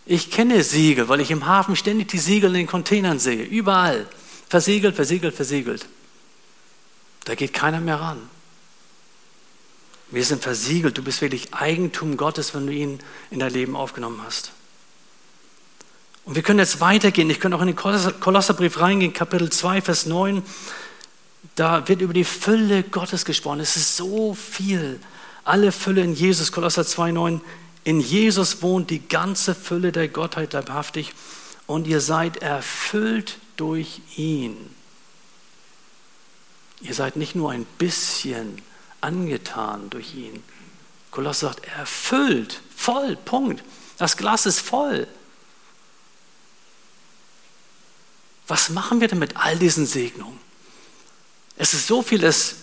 Ich 0.05 0.31
kenne 0.31 0.63
Siegel, 0.63 1.09
weil 1.09 1.21
ich 1.21 1.31
im 1.31 1.47
Hafen 1.47 1.77
ständig 1.77 2.09
die 2.09 2.19
Siegel 2.19 2.51
in 2.51 2.63
den 2.63 2.67
Containern 2.67 3.19
sehe. 3.19 3.45
Überall. 3.45 4.09
Versiegelt, 4.49 4.97
versiegelt, 4.97 5.35
versiegelt. 5.35 5.87
Da 7.25 7.35
geht 7.35 7.53
keiner 7.53 7.81
mehr 7.81 8.01
ran. 8.01 8.29
Wir 10.13 10.25
sind 10.25 10.43
versiegelt. 10.43 10.99
Du 10.99 11.03
bist 11.03 11.23
wirklich 11.23 11.55
Eigentum 11.55 12.19
Gottes, 12.19 12.55
wenn 12.55 12.67
du 12.67 12.73
ihn 12.73 13.01
in 13.31 13.39
dein 13.39 13.53
Leben 13.53 13.75
aufgenommen 13.75 14.21
hast. 14.25 14.53
Und 16.25 16.37
wir 16.37 16.43
können 16.43 16.61
jetzt 16.61 16.81
weitergehen. 16.81 17.31
Ich 17.31 17.41
könnte 17.41 17.57
auch 17.57 17.63
in 17.63 17.69
den 17.69 17.77
Kolosserbrief 17.77 18.79
reingehen, 18.79 19.15
Kapitel 19.15 19.51
2, 19.51 19.81
Vers 19.81 20.07
9. 20.07 20.43
Da 21.55 21.89
wird 21.89 22.03
über 22.03 22.13
die 22.13 22.25
Fülle 22.25 22.83
Gottes 22.83 23.25
gesprochen. 23.25 23.61
Es 23.61 23.77
ist 23.77 23.97
so 23.97 24.35
viel. 24.35 25.01
Alle 25.45 25.73
Fülle 25.73 26.03
in 26.03 26.15
Jesus, 26.15 26.53
Kolosser 26.53 26.87
2, 26.87 27.13
9. 27.13 27.41
In 27.85 27.99
Jesus 27.99 28.63
wohnt 28.63 28.91
die 28.91 29.09
ganze 29.09 29.55
Fülle 29.55 29.93
der 29.93 30.09
Gottheit 30.09 30.53
leibhaftig 30.53 31.15
und 31.67 31.87
ihr 31.87 32.01
seid 32.01 32.37
erfüllt 32.37 33.39
durch 33.57 34.03
ihn. 34.17 34.57
Ihr 36.83 36.95
seid 36.95 37.17
nicht 37.17 37.35
nur 37.35 37.51
ein 37.51 37.65
bisschen 37.79 38.61
angetan 39.03 39.91
durch 39.91 40.15
ihn. 40.15 40.43
Kolosser 41.11 41.49
sagt, 41.49 41.67
erfüllt, 41.67 42.61
voll, 42.75 43.17
Punkt. 43.17 43.63
Das 43.99 44.17
Glas 44.17 44.47
ist 44.47 44.61
voll. 44.61 45.07
Was 48.49 48.71
machen 48.71 49.01
wir 49.01 49.09
denn 49.09 49.19
mit 49.19 49.37
all 49.37 49.59
diesen 49.59 49.87
Segnungen? 49.87 50.41
Es 51.57 51.75
ist 51.75 51.87
so 51.87 52.03
vieles, 52.03 52.57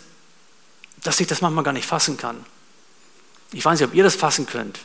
dass 1.03 1.19
ich 1.19 1.27
das 1.27 1.41
manchmal 1.41 1.63
gar 1.63 1.73
nicht 1.73 1.85
fassen 1.85 2.17
kann. 2.17 2.43
Ich 3.51 3.63
weiß 3.63 3.79
nicht, 3.79 3.87
ob 3.87 3.95
ihr 3.95 4.03
das 4.03 4.15
fassen 4.15 4.45
könnt. 4.45 4.79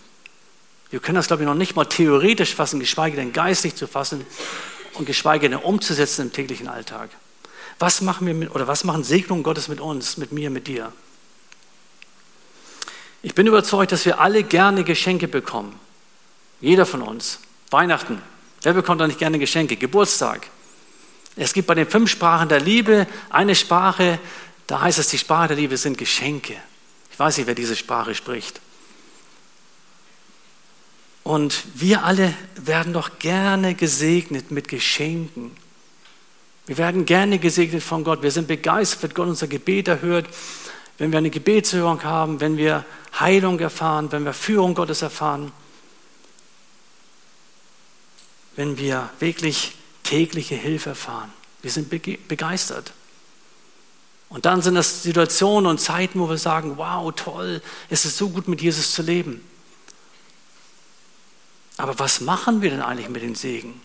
Wir 0.90 1.01
können 1.01 1.17
das, 1.17 1.27
glaube 1.27 1.43
ich, 1.43 1.47
noch 1.47 1.55
nicht 1.55 1.75
mal 1.75 1.87
theoretisch 1.87 2.55
fassen, 2.55 2.79
geschweige 2.79 3.17
denn 3.17 3.33
geistig 3.33 3.75
zu 3.75 3.87
fassen 3.87 4.25
und 4.95 5.07
geschweige 5.07 5.49
denn 5.49 5.59
umzusetzen 5.59 6.23
im 6.23 6.33
täglichen 6.33 6.69
Alltag. 6.69 7.11
Was 7.79 8.01
machen 8.01 8.27
wir 8.27 8.35
mit, 8.35 8.55
oder 8.55 8.69
was 8.69 8.85
machen 8.85 9.03
Segnungen 9.03 9.43
Gottes 9.43 9.69
mit 9.69 9.81
uns, 9.81 10.17
mit 10.17 10.31
mir, 10.31 10.51
mit 10.51 10.69
dir? 10.69 10.93
Ich 13.24 13.34
bin 13.34 13.46
überzeugt, 13.46 13.90
dass 13.90 14.04
wir 14.04 14.20
alle 14.20 14.42
gerne 14.42 14.84
Geschenke 14.84 15.28
bekommen. 15.28 15.80
Jeder 16.60 16.84
von 16.84 17.00
uns. 17.00 17.40
Weihnachten. 17.70 18.20
Wer 18.60 18.74
bekommt 18.74 19.00
da 19.00 19.06
nicht 19.06 19.18
gerne 19.18 19.38
Geschenke? 19.38 19.76
Geburtstag. 19.76 20.46
Es 21.34 21.54
gibt 21.54 21.66
bei 21.66 21.74
den 21.74 21.88
fünf 21.88 22.10
Sprachen 22.10 22.50
der 22.50 22.60
Liebe 22.60 23.06
eine 23.30 23.54
Sprache, 23.54 24.20
da 24.66 24.82
heißt 24.82 24.98
es, 24.98 25.08
die 25.08 25.16
Sprache 25.16 25.48
der 25.48 25.56
Liebe 25.56 25.78
sind 25.78 25.96
Geschenke. 25.96 26.54
Ich 27.10 27.18
weiß 27.18 27.38
nicht, 27.38 27.46
wer 27.46 27.54
diese 27.54 27.76
Sprache 27.76 28.14
spricht. 28.14 28.60
Und 31.22 31.64
wir 31.74 32.04
alle 32.04 32.34
werden 32.56 32.92
doch 32.92 33.18
gerne 33.18 33.74
gesegnet 33.74 34.50
mit 34.50 34.68
Geschenken. 34.68 35.56
Wir 36.66 36.76
werden 36.76 37.06
gerne 37.06 37.38
gesegnet 37.38 37.82
von 37.82 38.04
Gott. 38.04 38.22
Wir 38.22 38.30
sind 38.30 38.48
begeistert, 38.48 39.02
wenn 39.02 39.14
Gott 39.14 39.28
unser 39.28 39.46
Gebet 39.46 39.88
erhört, 39.88 40.26
wenn 40.98 41.11
wir 41.11 41.18
eine 41.18 41.30
Gebetshörung 41.30 42.02
haben, 42.04 42.40
wenn 42.40 42.57
wir 42.57 42.85
Heilung 43.18 43.59
erfahren, 43.59 44.12
wenn 44.12 44.24
wir 44.24 44.33
Führung 44.33 44.74
Gottes 44.74 45.02
erfahren, 45.02 45.52
wenn 48.57 48.78
wir 48.78 49.11
wirklich 49.18 49.74
tägliche 50.04 50.54
Hilfe 50.54 50.90
erfahren. 50.90 51.33
Wir 51.62 51.70
sind 51.70 51.88
begeistert. 51.90 52.92
Und 54.28 54.46
dann 54.46 54.62
sind 54.62 54.74
das 54.74 55.02
Situationen 55.02 55.68
und 55.68 55.78
Zeiten, 55.78 56.20
wo 56.20 56.28
wir 56.28 56.38
sagen, 56.38 56.76
wow, 56.76 57.12
toll, 57.14 57.62
es 57.88 58.04
ist 58.04 58.16
so 58.16 58.30
gut 58.30 58.48
mit 58.48 58.61
Jesus 58.61 58.92
zu 58.92 59.02
leben. 59.02 59.44
Aber 61.76 61.98
was 61.98 62.20
machen 62.20 62.62
wir 62.62 62.70
denn 62.70 62.83
eigentlich 62.83 63.09
mit 63.09 63.22
dem 63.22 63.35
Segen? 63.35 63.80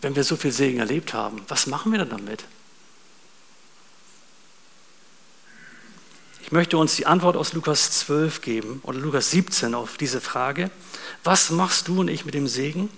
Wenn 0.00 0.16
wir 0.16 0.24
so 0.24 0.36
viel 0.36 0.52
Segen 0.52 0.78
erlebt 0.78 1.14
haben, 1.14 1.42
was 1.48 1.66
machen 1.66 1.92
wir 1.92 1.98
denn 1.98 2.10
damit? 2.10 2.44
Ich 6.50 6.52
möchte 6.52 6.78
uns 6.78 6.96
die 6.96 7.06
Antwort 7.06 7.36
aus 7.36 7.52
Lukas 7.52 7.92
12 7.92 8.40
geben 8.40 8.80
oder 8.82 8.98
Lukas 8.98 9.30
17 9.30 9.72
auf 9.72 9.96
diese 9.96 10.20
Frage. 10.20 10.72
Was 11.22 11.50
machst 11.50 11.86
du 11.86 12.00
und 12.00 12.08
ich 12.08 12.24
mit 12.24 12.34
dem 12.34 12.48
Segen? 12.48 12.88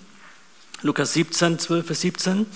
Lukas 0.81 1.13
17, 1.13 1.59
12 1.59 1.87
bis 1.87 2.01
17. 2.01 2.47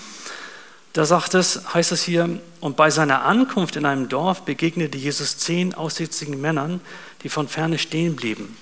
Da 0.93 1.05
sagt 1.05 1.35
es, 1.35 1.71
heißt 1.71 1.91
es 1.91 2.01
hier, 2.01 2.41
und 2.61 2.77
bei 2.77 2.89
seiner 2.89 3.25
Ankunft 3.25 3.75
in 3.75 3.85
einem 3.85 4.09
Dorf 4.09 4.41
begegnete 4.41 4.97
Jesus 4.97 5.37
zehn 5.37 5.75
aussätzigen 5.75 6.41
Männern, 6.41 6.81
die 7.21 7.29
von 7.29 7.47
ferne 7.47 7.77
stehen 7.77 8.15
blieben. 8.15 8.57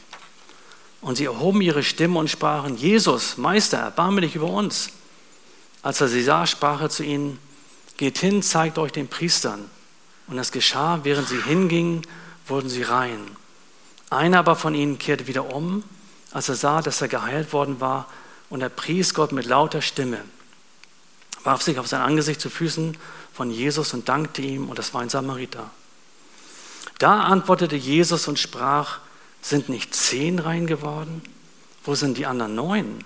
Und 1.00 1.16
sie 1.16 1.26
erhoben 1.28 1.62
ihre 1.62 1.84
Stimme 1.84 2.20
und 2.20 2.30
sprachen, 2.30 2.76
Jesus, 2.76 3.38
Meister, 3.38 3.78
erbarme 3.78 4.20
dich 4.20 4.36
über 4.36 4.50
uns. 4.50 4.90
Als 5.84 6.02
er 6.02 6.10
sie 6.10 6.22
sah, 6.22 6.46
sprach 6.46 6.82
er 6.82 6.90
zu 6.90 7.04
ihnen, 7.04 7.40
geht 7.96 8.18
hin, 8.18 8.44
zeigt 8.44 8.78
euch 8.78 8.92
den 8.92 9.08
Priestern. 9.08 9.70
Und 10.28 10.38
es 10.38 10.52
geschah, 10.52 11.00
während 11.04 11.30
sie 11.30 11.42
hingingen, 11.42 12.02
wurden 12.48 12.70
sie 12.70 12.84
rein. 12.84 13.20
Einer 14.10 14.40
aber 14.40 14.56
von 14.56 14.76
ihnen 14.76 14.98
kehrte 14.98 15.28
wieder 15.28 15.54
um, 15.54 15.84
als 16.32 16.50
er 16.50 16.56
sah, 16.56 16.82
dass 16.82 17.02
er 17.02 17.08
geheilt 17.08 17.54
worden 17.54 17.80
war, 17.80 18.08
und 18.50 18.62
er 18.62 18.70
pries 18.70 19.14
Gott 19.14 19.32
mit 19.32 19.46
lauter 19.46 19.82
Stimme, 19.82 20.22
warf 21.44 21.62
sich 21.62 21.80
auf 21.80 21.88
sein 21.88 22.02
Angesicht 22.02 22.40
zu 22.40 22.50
Füßen 22.50 22.98
von 23.34 23.50
Jesus 23.50 23.94
und 23.94 24.08
dankte 24.08 24.42
ihm, 24.42 24.70
und 24.70 24.78
das 24.78 24.94
war 24.94 25.02
ein 25.02 25.10
Samariter. 25.10 25.70
Da 27.00 27.24
antwortete 27.24 27.76
Jesus 27.76 28.28
und 28.28 28.40
sprach, 28.40 29.00
sind 29.42 29.70
nicht 29.70 29.94
zehn 29.94 30.40
rein 30.40 30.68
geworden? 30.68 31.22
Wo 31.84 31.96
sind 31.96 32.18
die 32.18 32.26
anderen 32.26 32.56
neun? 32.56 33.04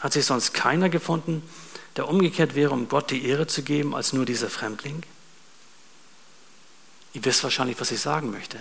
Hat 0.00 0.12
sich 0.12 0.24
sonst 0.24 0.54
keiner 0.54 0.88
gefunden, 0.88 1.42
der 1.96 2.08
umgekehrt 2.08 2.54
wäre, 2.54 2.70
um 2.70 2.88
Gott 2.88 3.10
die 3.10 3.26
Ehre 3.26 3.46
zu 3.46 3.62
geben, 3.62 3.94
als 3.94 4.12
nur 4.12 4.24
dieser 4.24 4.48
Fremdling? 4.48 5.02
Ihr 7.12 7.24
wisst 7.24 7.42
wahrscheinlich, 7.42 7.80
was 7.80 7.90
ich 7.90 8.00
sagen 8.00 8.30
möchte. 8.30 8.58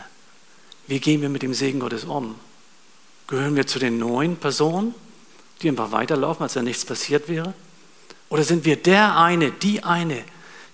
Wie 0.87 0.99
gehen 0.99 1.21
wir 1.21 1.29
mit 1.29 1.43
dem 1.43 1.53
Segen 1.53 1.79
Gottes 1.79 2.03
um? 2.03 2.35
Gehören 3.27 3.55
wir 3.55 3.67
zu 3.67 3.77
den 3.77 3.99
neuen 3.99 4.37
Personen, 4.37 4.95
die 5.61 5.69
einfach 5.69 5.91
weiterlaufen, 5.91 6.43
als 6.43 6.55
wenn 6.55 6.65
nichts 6.65 6.83
passiert 6.83 7.29
wäre? 7.29 7.53
Oder 8.29 8.43
sind 8.43 8.65
wir 8.65 8.75
der 8.75 9.17
eine, 9.17 9.51
die 9.51 9.83
eine, 9.83 10.23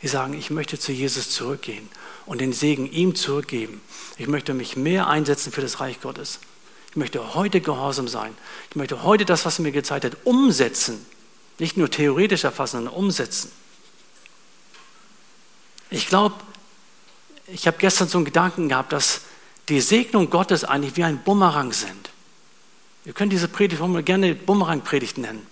die 0.01 0.07
sagen, 0.07 0.33
ich 0.33 0.49
möchte 0.49 0.79
zu 0.79 0.91
Jesus 0.91 1.31
zurückgehen 1.31 1.89
und 2.25 2.39
den 2.39 2.53
Segen 2.53 2.89
ihm 2.91 3.15
zurückgeben. 3.15 3.81
Ich 4.17 4.27
möchte 4.27 4.53
mich 4.53 4.77
mehr 4.77 5.07
einsetzen 5.07 5.51
für 5.51 5.61
das 5.61 5.79
Reich 5.79 6.01
Gottes. 6.01 6.39
Ich 6.91 6.95
möchte 6.95 7.33
heute 7.33 7.59
gehorsam 7.59 8.07
sein. 8.07 8.33
Ich 8.69 8.75
möchte 8.75 9.03
heute 9.03 9.25
das, 9.25 9.45
was 9.45 9.59
er 9.59 9.63
mir 9.63 9.71
gezeigt 9.71 10.05
hat, 10.05 10.17
umsetzen. 10.23 11.05
Nicht 11.59 11.75
nur 11.75 11.89
theoretisch 11.89 12.43
erfassen, 12.43 12.77
sondern 12.77 12.93
umsetzen. 12.93 13.51
Ich 15.89 16.07
glaube, 16.07 16.35
ich 17.47 17.67
habe 17.67 17.77
gestern 17.77 18.07
so 18.07 18.17
einen 18.17 18.25
Gedanken 18.25 18.69
gehabt, 18.69 18.91
dass 18.93 19.21
die 19.69 19.81
Segnung 19.81 20.29
Gottes 20.29 20.63
eigentlich 20.63 20.95
wie 20.95 21.03
ein 21.03 21.23
Bumerang 21.23 21.73
sind. 21.73 22.09
Wir 23.03 23.13
können 23.13 23.29
diese 23.29 23.47
Predigt 23.47 23.81
gerne 24.05 24.35
Bumerang-Predigt 24.35 25.17
nennen. 25.17 25.45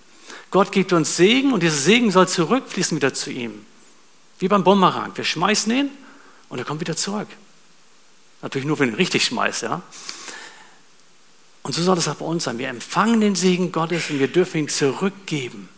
Gott 0.50 0.72
gibt 0.72 0.92
uns 0.92 1.16
Segen 1.16 1.52
und 1.52 1.62
dieser 1.62 1.76
Segen 1.76 2.10
soll 2.10 2.28
zurückfließen 2.28 2.96
wieder 2.96 3.14
zu 3.14 3.30
ihm. 3.30 3.64
Wie 4.38 4.48
beim 4.48 4.64
Bumerang. 4.64 5.16
Wir 5.16 5.24
schmeißen 5.24 5.72
ihn 5.72 5.90
und 6.48 6.58
er 6.58 6.64
kommt 6.64 6.80
wieder 6.80 6.96
zurück. 6.96 7.28
Natürlich 8.42 8.66
nur, 8.66 8.78
wenn 8.78 8.88
du 8.88 8.94
ihn 8.94 8.98
richtig 8.98 9.24
schmeißt, 9.24 9.62
ja. 9.62 9.82
Und 11.62 11.74
so 11.74 11.82
soll 11.82 11.96
es 11.96 12.08
auch 12.08 12.16
bei 12.16 12.26
uns 12.26 12.44
sein. 12.44 12.58
Wir 12.58 12.68
empfangen 12.68 13.20
den 13.20 13.34
Segen 13.34 13.72
Gottes 13.72 14.10
und 14.10 14.18
wir 14.18 14.28
dürfen 14.28 14.58
ihn 14.58 14.68
zurückgeben, 14.68 15.68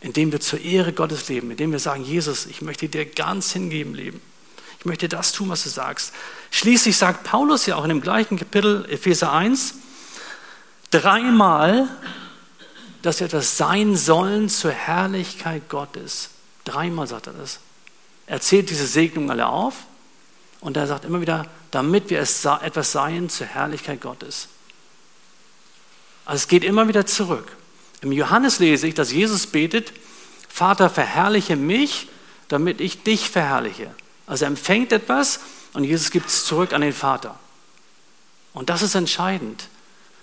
indem 0.00 0.30
wir 0.32 0.40
zur 0.40 0.60
Ehre 0.60 0.92
Gottes 0.92 1.28
leben, 1.28 1.50
indem 1.50 1.72
wir 1.72 1.80
sagen, 1.80 2.04
Jesus, 2.04 2.46
ich 2.46 2.62
möchte 2.62 2.88
dir 2.88 3.04
ganz 3.06 3.52
hingeben 3.52 3.94
leben. 3.94 4.20
Ich 4.84 4.86
möchte 4.86 5.08
das 5.08 5.32
tun, 5.32 5.48
was 5.48 5.62
du 5.62 5.70
sagst. 5.70 6.12
Schließlich 6.50 6.98
sagt 6.98 7.24
Paulus 7.24 7.64
ja 7.64 7.76
auch 7.76 7.84
in 7.84 7.88
dem 7.88 8.02
gleichen 8.02 8.38
Kapitel, 8.38 8.84
Epheser 8.90 9.32
1, 9.32 9.76
dreimal, 10.90 11.88
dass 13.00 13.20
wir 13.20 13.28
etwas 13.28 13.56
sein 13.56 13.96
sollen 13.96 14.50
zur 14.50 14.72
Herrlichkeit 14.72 15.70
Gottes. 15.70 16.28
Dreimal 16.66 17.06
sagt 17.06 17.28
er 17.28 17.32
das. 17.32 17.60
Er 18.26 18.42
zählt 18.42 18.68
diese 18.68 18.86
Segnungen 18.86 19.30
alle 19.30 19.46
auf 19.46 19.74
und 20.60 20.76
er 20.76 20.86
sagt 20.86 21.06
immer 21.06 21.22
wieder, 21.22 21.46
damit 21.70 22.10
wir 22.10 22.20
etwas 22.20 22.92
seien 22.92 23.30
zur 23.30 23.46
Herrlichkeit 23.46 24.02
Gottes. 24.02 24.48
Also 26.26 26.42
es 26.42 26.48
geht 26.48 26.62
immer 26.62 26.88
wieder 26.88 27.06
zurück. 27.06 27.56
Im 28.02 28.12
Johannes 28.12 28.58
lese 28.58 28.86
ich, 28.86 28.94
dass 28.94 29.12
Jesus 29.12 29.46
betet, 29.46 29.94
Vater, 30.50 30.90
verherrliche 30.90 31.56
mich, 31.56 32.08
damit 32.48 32.82
ich 32.82 33.02
dich 33.02 33.30
verherrliche. 33.30 33.90
Also 34.26 34.44
er 34.44 34.48
empfängt 34.48 34.92
etwas 34.92 35.40
und 35.72 35.84
Jesus 35.84 36.10
gibt 36.10 36.28
es 36.28 36.44
zurück 36.44 36.72
an 36.72 36.80
den 36.80 36.92
Vater. 36.92 37.38
Und 38.52 38.70
das 38.70 38.82
ist 38.82 38.94
entscheidend, 38.94 39.68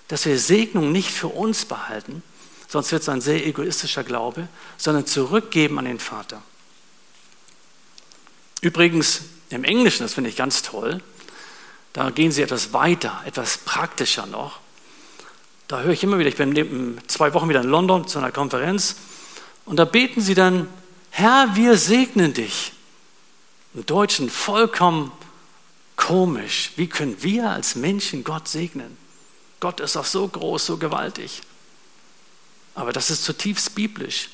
dass 0.08 0.26
wir 0.26 0.40
Segnung 0.40 0.92
nicht 0.92 1.12
für 1.12 1.28
uns 1.28 1.66
behalten, 1.66 2.24
sonst 2.68 2.92
wird 2.92 3.02
es 3.02 3.10
ein 3.10 3.22
sehr 3.22 3.46
egoistischer 3.46 4.04
Glaube, 4.04 4.48
sondern 4.78 5.06
zurückgeben 5.06 5.78
an 5.78 5.86
den 5.86 6.00
Vater. 6.00 6.42
Übrigens, 8.62 9.22
im 9.50 9.64
Englischen, 9.64 10.04
das 10.04 10.14
finde 10.14 10.30
ich 10.30 10.36
ganz 10.36 10.62
toll, 10.62 11.02
da 11.94 12.10
gehen 12.10 12.32
sie 12.32 12.42
etwas 12.42 12.72
weiter, 12.72 13.22
etwas 13.26 13.58
praktischer 13.58 14.26
noch. 14.26 14.60
Da 15.68 15.82
höre 15.82 15.92
ich 15.92 16.04
immer 16.04 16.20
wieder, 16.20 16.30
ich 16.30 16.38
bin 16.38 17.00
zwei 17.08 17.34
Wochen 17.34 17.50
wieder 17.50 17.62
in 17.62 17.68
London 17.68 18.08
zu 18.08 18.20
einer 18.20 18.32
Konferenz 18.32 18.96
und 19.66 19.78
da 19.78 19.86
beten 19.86 20.22
sie 20.22 20.36
dann, 20.36 20.68
Herr, 21.10 21.56
wir 21.56 21.78
segnen 21.78 22.34
dich. 22.34 22.74
Deutschen 23.74 24.30
vollkommen 24.30 25.12
komisch. 25.96 26.72
Wie 26.76 26.88
können 26.88 27.22
wir 27.24 27.50
als 27.50 27.76
Menschen 27.76 28.24
Gott 28.24 28.48
segnen? 28.48 28.98
Gott 29.60 29.80
ist 29.80 29.96
doch 29.96 30.06
so 30.06 30.28
groß, 30.28 30.66
so 30.66 30.78
gewaltig. 30.78 31.42
Aber 32.76 32.92
das 32.92 33.10
ist 33.10 33.24
zutiefst 33.24 33.76
biblisch. 33.76 34.30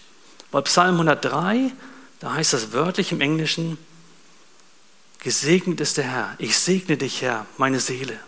Bei 0.51 0.61
Psalm 0.61 0.95
103, 0.95 1.71
da 2.19 2.33
heißt 2.33 2.53
das 2.53 2.71
wörtlich 2.71 3.11
im 3.11 3.21
Englischen, 3.21 3.77
Gesegnet 5.19 5.81
ist 5.81 5.97
der 5.97 6.05
Herr. 6.05 6.35
Ich 6.37 6.57
segne 6.57 6.95
dich, 6.95 7.21
Herr, 7.21 7.45
meine 7.57 7.79
Seele. 7.79 8.19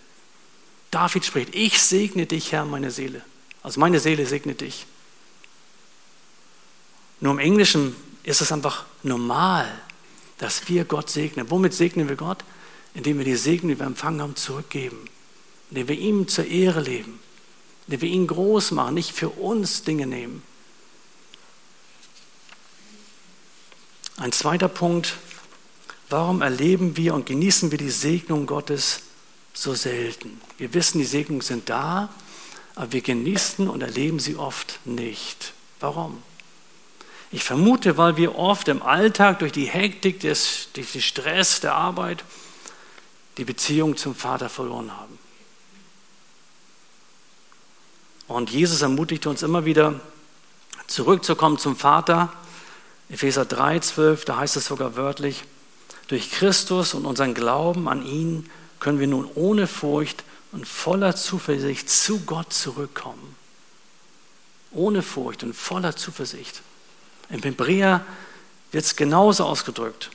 David 0.91 1.23
spricht, 1.23 1.53
ich 1.55 1.81
segne 1.81 2.25
dich, 2.25 2.51
Herr, 2.51 2.65
meine 2.65 2.91
Seele. 2.91 3.21
Also 3.61 3.79
meine 3.79 3.99
Seele 3.99 4.25
segnet 4.25 4.61
dich. 4.61 4.85
Nur 7.19 7.33
im 7.33 7.39
Englischen 7.39 7.95
ist 8.23 8.41
es 8.41 8.51
einfach 8.51 8.85
normal, 9.03 9.69
dass 10.39 10.67
wir 10.67 10.85
Gott 10.85 11.09
segnen. 11.09 11.49
Womit 11.51 11.73
segnen 11.73 12.09
wir 12.09 12.15
Gott? 12.15 12.43
Indem 12.95 13.19
wir 13.19 13.25
die 13.25 13.35
Segen, 13.35 13.67
die 13.67 13.77
wir 13.77 13.85
empfangen 13.85 14.21
haben, 14.21 14.35
zurückgeben. 14.35 14.97
Indem 15.69 15.87
wir 15.87 15.99
ihm 15.99 16.27
zur 16.27 16.47
Ehre 16.47 16.81
leben. 16.81 17.19
Indem 17.87 18.01
wir 18.01 18.09
ihn 18.09 18.27
groß 18.27 18.71
machen, 18.71 18.95
nicht 18.95 19.11
für 19.11 19.29
uns 19.29 19.83
Dinge 19.83 20.07
nehmen. 20.07 20.41
Ein 24.17 24.31
zweiter 24.31 24.67
Punkt, 24.67 25.15
Warum 26.09 26.41
erleben 26.41 26.97
wir 26.97 27.13
und 27.13 27.27
genießen 27.27 27.69
wir 27.69 27.77
die 27.77 27.91
Segnung 27.91 28.47
Gottes 28.47 29.01
so 29.53 29.75
selten? 29.75 30.41
Wir 30.57 30.73
wissen, 30.73 30.97
die 30.97 31.05
Segnungen 31.05 31.41
sind 31.41 31.69
da, 31.69 32.09
aber 32.73 32.91
wir 32.91 33.01
genießen 33.01 33.69
und 33.69 33.81
erleben 33.81 34.19
sie 34.19 34.35
oft 34.35 34.79
nicht. 34.85 35.53
Warum? 35.79 36.23
Ich 37.31 37.43
vermute, 37.43 37.97
weil 37.97 38.17
wir 38.17 38.35
oft 38.37 38.67
im 38.67 38.81
Alltag 38.81 39.39
durch 39.39 39.51
die 39.51 39.65
Hektik, 39.65 40.19
des, 40.21 40.69
durch 40.73 40.93
den 40.93 41.01
Stress 41.01 41.59
der 41.59 41.75
Arbeit 41.75 42.23
die 43.37 43.45
Beziehung 43.45 43.97
zum 43.97 44.15
Vater 44.15 44.49
verloren 44.49 44.91
haben. 44.97 45.17
Und 48.27 48.49
Jesus 48.49 48.81
ermutigt 48.81 49.27
uns 49.27 49.43
immer 49.43 49.65
wieder, 49.65 49.99
zurückzukommen 50.87 51.57
zum 51.57 51.75
Vater. 51.75 52.31
Epheser 53.09 53.45
3, 53.45 53.79
12, 53.79 54.25
da 54.25 54.37
heißt 54.37 54.55
es 54.55 54.65
sogar 54.65 54.95
wörtlich, 54.95 55.43
durch 56.07 56.31
Christus 56.31 56.93
und 56.93 57.05
unseren 57.05 57.33
Glauben 57.33 57.87
an 57.87 58.05
ihn 58.05 58.49
können 58.79 58.99
wir 58.99 59.07
nun 59.07 59.29
ohne 59.35 59.67
Furcht 59.67 60.23
und 60.51 60.67
voller 60.67 61.15
Zuversicht 61.15 61.89
zu 61.89 62.21
Gott 62.21 62.53
zurückkommen. 62.53 63.35
Ohne 64.71 65.01
Furcht 65.01 65.43
und 65.43 65.55
voller 65.55 65.95
Zuversicht. 65.95 66.61
Im 67.29 67.41
Hebräer 67.41 68.05
wird 68.71 68.83
es 68.83 68.95
genauso 68.95 69.45
ausgedrückt. 69.45 70.11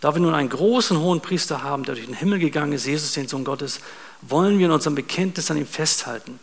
Da 0.00 0.14
wir 0.14 0.20
nun 0.20 0.34
einen 0.34 0.48
großen 0.48 0.98
hohen 0.98 1.20
Priester 1.20 1.62
haben, 1.62 1.84
der 1.84 1.94
durch 1.94 2.06
den 2.06 2.16
Himmel 2.16 2.38
gegangen 2.38 2.72
ist, 2.72 2.86
Jesus, 2.86 3.12
den 3.12 3.28
Sohn 3.28 3.44
Gottes, 3.44 3.80
wollen 4.20 4.58
wir 4.58 4.66
in 4.66 4.72
unserem 4.72 4.94
Bekenntnis 4.94 5.50
an 5.50 5.56
ihm 5.56 5.66
festhalten. 5.66 6.40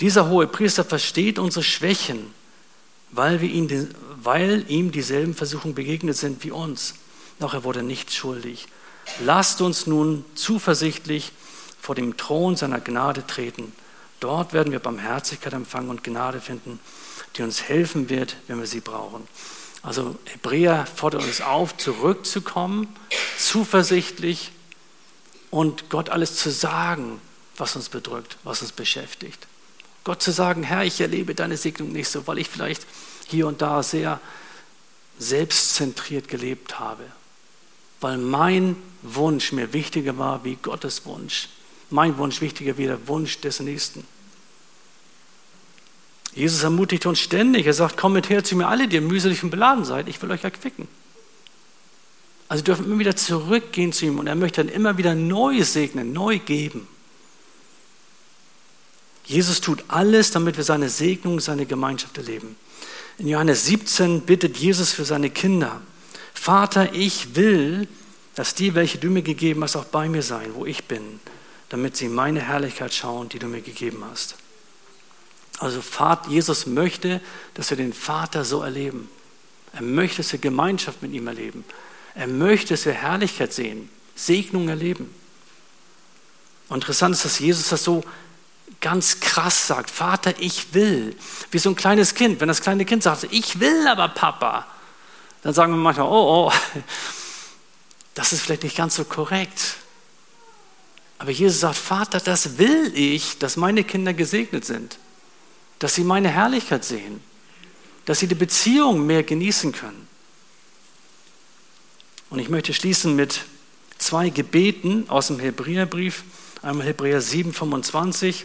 Dieser 0.00 0.28
hohe 0.28 0.46
Priester 0.46 0.84
versteht 0.84 1.38
unsere 1.38 1.64
Schwächen, 1.64 2.32
weil, 3.10 3.40
wir 3.40 3.48
ihn, 3.48 3.94
weil 4.22 4.64
ihm 4.68 4.92
dieselben 4.92 5.34
Versuchungen 5.34 5.74
begegnet 5.74 6.16
sind 6.16 6.44
wie 6.44 6.50
uns 6.50 6.94
doch 7.38 7.54
er 7.54 7.64
wurde 7.64 7.82
nicht 7.82 8.12
schuldig. 8.12 8.66
Lasst 9.24 9.60
uns 9.60 9.86
nun 9.86 10.24
zuversichtlich 10.34 11.32
vor 11.80 11.94
dem 11.94 12.16
Thron 12.16 12.56
seiner 12.56 12.80
Gnade 12.80 13.26
treten. 13.26 13.72
Dort 14.20 14.52
werden 14.52 14.72
wir 14.72 14.78
Barmherzigkeit 14.78 15.52
empfangen 15.52 15.90
und 15.90 16.04
Gnade 16.04 16.40
finden, 16.40 16.80
die 17.36 17.42
uns 17.42 17.62
helfen 17.62 18.08
wird, 18.08 18.36
wenn 18.46 18.58
wir 18.58 18.66
sie 18.66 18.80
brauchen. 18.80 19.26
Also 19.82 20.16
Hebräer 20.24 20.86
fordert 20.86 21.24
uns 21.24 21.40
auf, 21.42 21.76
zurückzukommen, 21.76 22.88
zuversichtlich 23.38 24.50
und 25.50 25.90
Gott 25.90 26.08
alles 26.08 26.36
zu 26.36 26.50
sagen, 26.50 27.20
was 27.56 27.76
uns 27.76 27.90
bedrückt, 27.90 28.38
was 28.44 28.62
uns 28.62 28.72
beschäftigt. 28.72 29.46
Gott 30.04 30.22
zu 30.22 30.32
sagen, 30.32 30.62
Herr, 30.62 30.84
ich 30.84 31.00
erlebe 31.00 31.34
deine 31.34 31.56
Segnung 31.56 31.92
nicht 31.92 32.08
so, 32.08 32.26
weil 32.26 32.38
ich 32.38 32.48
vielleicht 32.48 32.86
hier 33.28 33.46
und 33.46 33.62
da 33.62 33.82
sehr 33.82 34.20
selbstzentriert 35.18 36.28
gelebt 36.28 36.78
habe, 36.78 37.04
weil 38.00 38.18
mein 38.18 38.76
Wunsch 39.02 39.52
mir 39.52 39.72
wichtiger 39.72 40.18
war 40.18 40.44
wie 40.44 40.56
Gottes 40.56 41.06
Wunsch. 41.06 41.48
Mein 41.94 42.18
Wunsch 42.18 42.40
wichtiger 42.40 42.76
wie 42.76 42.86
der 42.86 43.06
Wunsch 43.06 43.40
des 43.40 43.60
Nächsten. 43.60 44.04
Jesus 46.34 46.64
ermutigt 46.64 47.06
uns 47.06 47.20
ständig. 47.20 47.66
Er 47.66 47.72
sagt, 47.72 47.96
kommet 47.96 48.28
her 48.30 48.42
zu 48.42 48.56
mir 48.56 48.66
alle, 48.66 48.88
die 48.88 49.00
mühselig 49.00 49.44
und 49.44 49.50
beladen 49.50 49.84
seid. 49.84 50.08
Ich 50.08 50.20
will 50.20 50.32
euch 50.32 50.42
erquicken. 50.42 50.88
Also 52.48 52.62
wir 52.62 52.74
dürfen 52.74 52.86
immer 52.86 52.98
wieder 52.98 53.14
zurückgehen 53.14 53.92
zu 53.92 54.06
ihm 54.06 54.18
und 54.18 54.26
er 54.26 54.34
möchte 54.34 54.64
dann 54.64 54.74
immer 54.74 54.98
wieder 54.98 55.14
neu 55.14 55.62
segnen, 55.62 56.12
neu 56.12 56.40
geben. 56.40 56.88
Jesus 59.24 59.60
tut 59.60 59.84
alles, 59.86 60.32
damit 60.32 60.56
wir 60.56 60.64
seine 60.64 60.88
Segnung, 60.88 61.38
seine 61.38 61.64
Gemeinschaft 61.64 62.18
erleben. 62.18 62.56
In 63.18 63.28
Johannes 63.28 63.66
17 63.66 64.22
bittet 64.22 64.56
Jesus 64.56 64.90
für 64.90 65.04
seine 65.04 65.30
Kinder. 65.30 65.80
Vater, 66.34 66.92
ich 66.92 67.36
will, 67.36 67.86
dass 68.34 68.56
die, 68.56 68.74
welche 68.74 68.98
du 68.98 69.10
mir 69.10 69.22
gegeben 69.22 69.62
hast, 69.62 69.76
auch 69.76 69.84
bei 69.84 70.08
mir 70.08 70.22
sein, 70.22 70.50
wo 70.54 70.66
ich 70.66 70.86
bin, 70.86 71.20
damit 71.74 71.96
sie 71.96 72.08
meine 72.08 72.40
Herrlichkeit 72.40 72.94
schauen, 72.94 73.28
die 73.28 73.40
du 73.40 73.48
mir 73.48 73.60
gegeben 73.60 74.04
hast. 74.08 74.36
Also 75.58 75.82
Jesus 76.28 76.66
möchte, 76.66 77.20
dass 77.54 77.70
wir 77.70 77.76
den 77.76 77.92
Vater 77.92 78.44
so 78.44 78.62
erleben. 78.62 79.10
Er 79.72 79.82
möchte, 79.82 80.18
dass 80.18 80.30
wir 80.30 80.38
Gemeinschaft 80.38 81.02
mit 81.02 81.10
ihm 81.10 81.26
erleben. 81.26 81.64
Er 82.14 82.28
möchte, 82.28 82.74
dass 82.74 82.86
wir 82.86 82.92
Herrlichkeit 82.92 83.52
sehen, 83.52 83.90
Segnung 84.14 84.68
erleben. 84.68 85.12
Und 86.68 86.76
interessant 86.76 87.16
ist, 87.16 87.24
dass 87.24 87.40
Jesus 87.40 87.70
das 87.70 87.82
so 87.82 88.04
ganz 88.80 89.18
krass 89.18 89.66
sagt, 89.66 89.90
Vater, 89.90 90.32
ich 90.38 90.74
will. 90.74 91.16
Wie 91.50 91.58
so 91.58 91.70
ein 91.70 91.74
kleines 91.74 92.14
Kind. 92.14 92.40
Wenn 92.40 92.46
das 92.46 92.60
kleine 92.60 92.84
Kind 92.84 93.02
sagt, 93.02 93.26
ich 93.32 93.58
will 93.58 93.88
aber 93.88 94.06
Papa, 94.10 94.64
dann 95.42 95.54
sagen 95.54 95.72
wir 95.72 95.78
manchmal, 95.78 96.06
oh, 96.06 96.46
oh, 96.46 96.52
das 98.14 98.32
ist 98.32 98.42
vielleicht 98.42 98.62
nicht 98.62 98.76
ganz 98.76 98.94
so 98.94 99.04
korrekt. 99.04 99.78
Aber 101.24 101.30
Jesus 101.30 101.60
sagt, 101.60 101.78
Vater, 101.78 102.20
das 102.20 102.58
will 102.58 102.92
ich, 102.94 103.38
dass 103.38 103.56
meine 103.56 103.82
Kinder 103.82 104.12
gesegnet 104.12 104.66
sind, 104.66 104.98
dass 105.78 105.94
sie 105.94 106.04
meine 106.04 106.28
Herrlichkeit 106.28 106.84
sehen, 106.84 107.18
dass 108.04 108.18
sie 108.18 108.26
die 108.26 108.34
Beziehung 108.34 109.06
mehr 109.06 109.22
genießen 109.22 109.72
können. 109.72 110.06
Und 112.28 112.40
ich 112.40 112.50
möchte 112.50 112.74
schließen 112.74 113.16
mit 113.16 113.40
zwei 113.96 114.28
Gebeten 114.28 115.08
aus 115.08 115.28
dem 115.28 115.40
Hebräerbrief, 115.40 116.24
einmal 116.60 116.88
Hebräer 116.88 117.22
7, 117.22 117.54
25. 117.54 118.44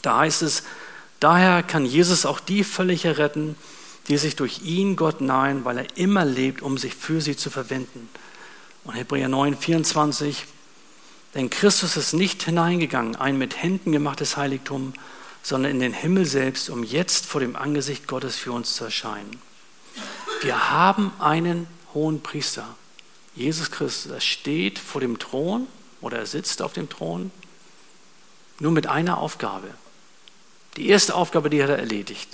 Da 0.00 0.20
heißt 0.20 0.40
es, 0.40 0.62
daher 1.20 1.62
kann 1.62 1.84
Jesus 1.84 2.24
auch 2.24 2.40
die 2.40 2.64
völlig 2.64 3.04
erretten, 3.04 3.54
die 4.08 4.16
sich 4.16 4.34
durch 4.34 4.62
ihn 4.62 4.96
Gott 4.96 5.20
nahen, 5.20 5.66
weil 5.66 5.76
er 5.76 5.98
immer 5.98 6.24
lebt, 6.24 6.62
um 6.62 6.78
sich 6.78 6.94
für 6.94 7.20
sie 7.20 7.36
zu 7.36 7.50
verwenden. 7.50 8.08
Und 8.84 8.94
Hebräer 8.94 9.28
9, 9.28 9.58
24, 9.58 10.46
denn 11.36 11.50
Christus 11.50 11.98
ist 11.98 12.14
nicht 12.14 12.42
hineingegangen, 12.42 13.14
ein 13.14 13.36
mit 13.36 13.62
Händen 13.62 13.92
gemachtes 13.92 14.38
Heiligtum, 14.38 14.94
sondern 15.42 15.70
in 15.72 15.80
den 15.80 15.92
Himmel 15.92 16.24
selbst, 16.24 16.70
um 16.70 16.82
jetzt 16.82 17.26
vor 17.26 17.42
dem 17.42 17.56
Angesicht 17.56 18.08
Gottes 18.08 18.36
für 18.36 18.52
uns 18.52 18.74
zu 18.74 18.84
erscheinen. 18.84 19.38
Wir 20.40 20.70
haben 20.70 21.12
einen 21.18 21.66
hohen 21.92 22.22
Priester, 22.22 22.66
Jesus 23.34 23.70
Christus. 23.70 24.10
Er 24.10 24.22
steht 24.22 24.78
vor 24.78 25.02
dem 25.02 25.18
Thron 25.18 25.66
oder 26.00 26.18
er 26.18 26.26
sitzt 26.26 26.62
auf 26.62 26.72
dem 26.72 26.88
Thron, 26.88 27.30
nur 28.58 28.72
mit 28.72 28.86
einer 28.86 29.18
Aufgabe. 29.18 29.68
Die 30.78 30.88
erste 30.88 31.14
Aufgabe, 31.14 31.50
die 31.50 31.62
hat 31.62 31.68
er 31.68 31.78
erledigt. 31.78 32.30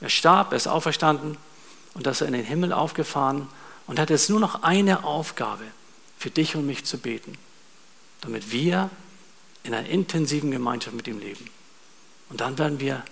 Er 0.00 0.08
starb, 0.08 0.52
er 0.52 0.56
ist 0.56 0.68
auferstanden 0.68 1.36
und 1.94 2.06
dass 2.06 2.20
er 2.20 2.28
in 2.28 2.32
den 2.32 2.44
Himmel 2.44 2.72
aufgefahren 2.72 3.48
und 3.88 3.98
hat 3.98 4.10
jetzt 4.10 4.30
nur 4.30 4.40
noch 4.40 4.62
eine 4.62 5.02
Aufgabe, 5.02 5.64
für 6.16 6.30
dich 6.30 6.54
und 6.54 6.64
mich 6.64 6.84
zu 6.84 6.98
beten, 6.98 7.36
damit 8.24 8.50
wir 8.50 8.90
in 9.62 9.74
einer 9.74 9.88
intensiven 9.88 10.50
Gemeinschaft 10.50 10.96
mit 10.96 11.06
ihm 11.06 11.18
leben. 11.18 11.48
Und 12.30 12.40
dann 12.40 12.58
werden 12.58 12.80
wir 12.80 13.04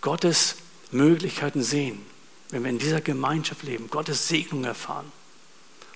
Gottes 0.00 0.56
Möglichkeiten 0.90 1.62
sehen, 1.62 2.04
wenn 2.50 2.62
wir 2.62 2.70
in 2.70 2.78
dieser 2.78 3.00
Gemeinschaft 3.00 3.62
leben, 3.62 3.90
Gottes 3.90 4.28
Segnung 4.28 4.64
erfahren. 4.64 5.10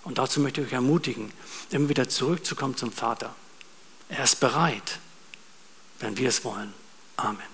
Und 0.04 0.18
dazu 0.18 0.40
möchte 0.40 0.60
ich 0.60 0.68
euch 0.68 0.72
ermutigen, 0.72 1.32
immer 1.70 1.88
wieder 1.88 2.08
zurückzukommen 2.08 2.76
zum 2.76 2.92
Vater. 2.92 3.34
Er 4.08 4.24
ist 4.24 4.40
bereit, 4.40 4.98
wenn 6.00 6.16
wir 6.16 6.28
es 6.28 6.44
wollen. 6.44 6.72
Amen. 7.16 7.51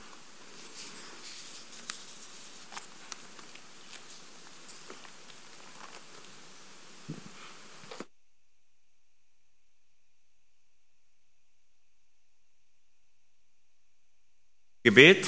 Gebet 14.88 15.27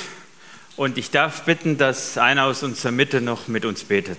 und 0.76 0.96
ich 0.96 1.10
darf 1.10 1.42
bitten, 1.42 1.76
dass 1.76 2.16
einer 2.16 2.44
aus 2.44 2.62
unserer 2.62 2.92
Mitte 2.92 3.20
noch 3.20 3.46
mit 3.46 3.66
uns 3.66 3.84
betet. 3.84 4.16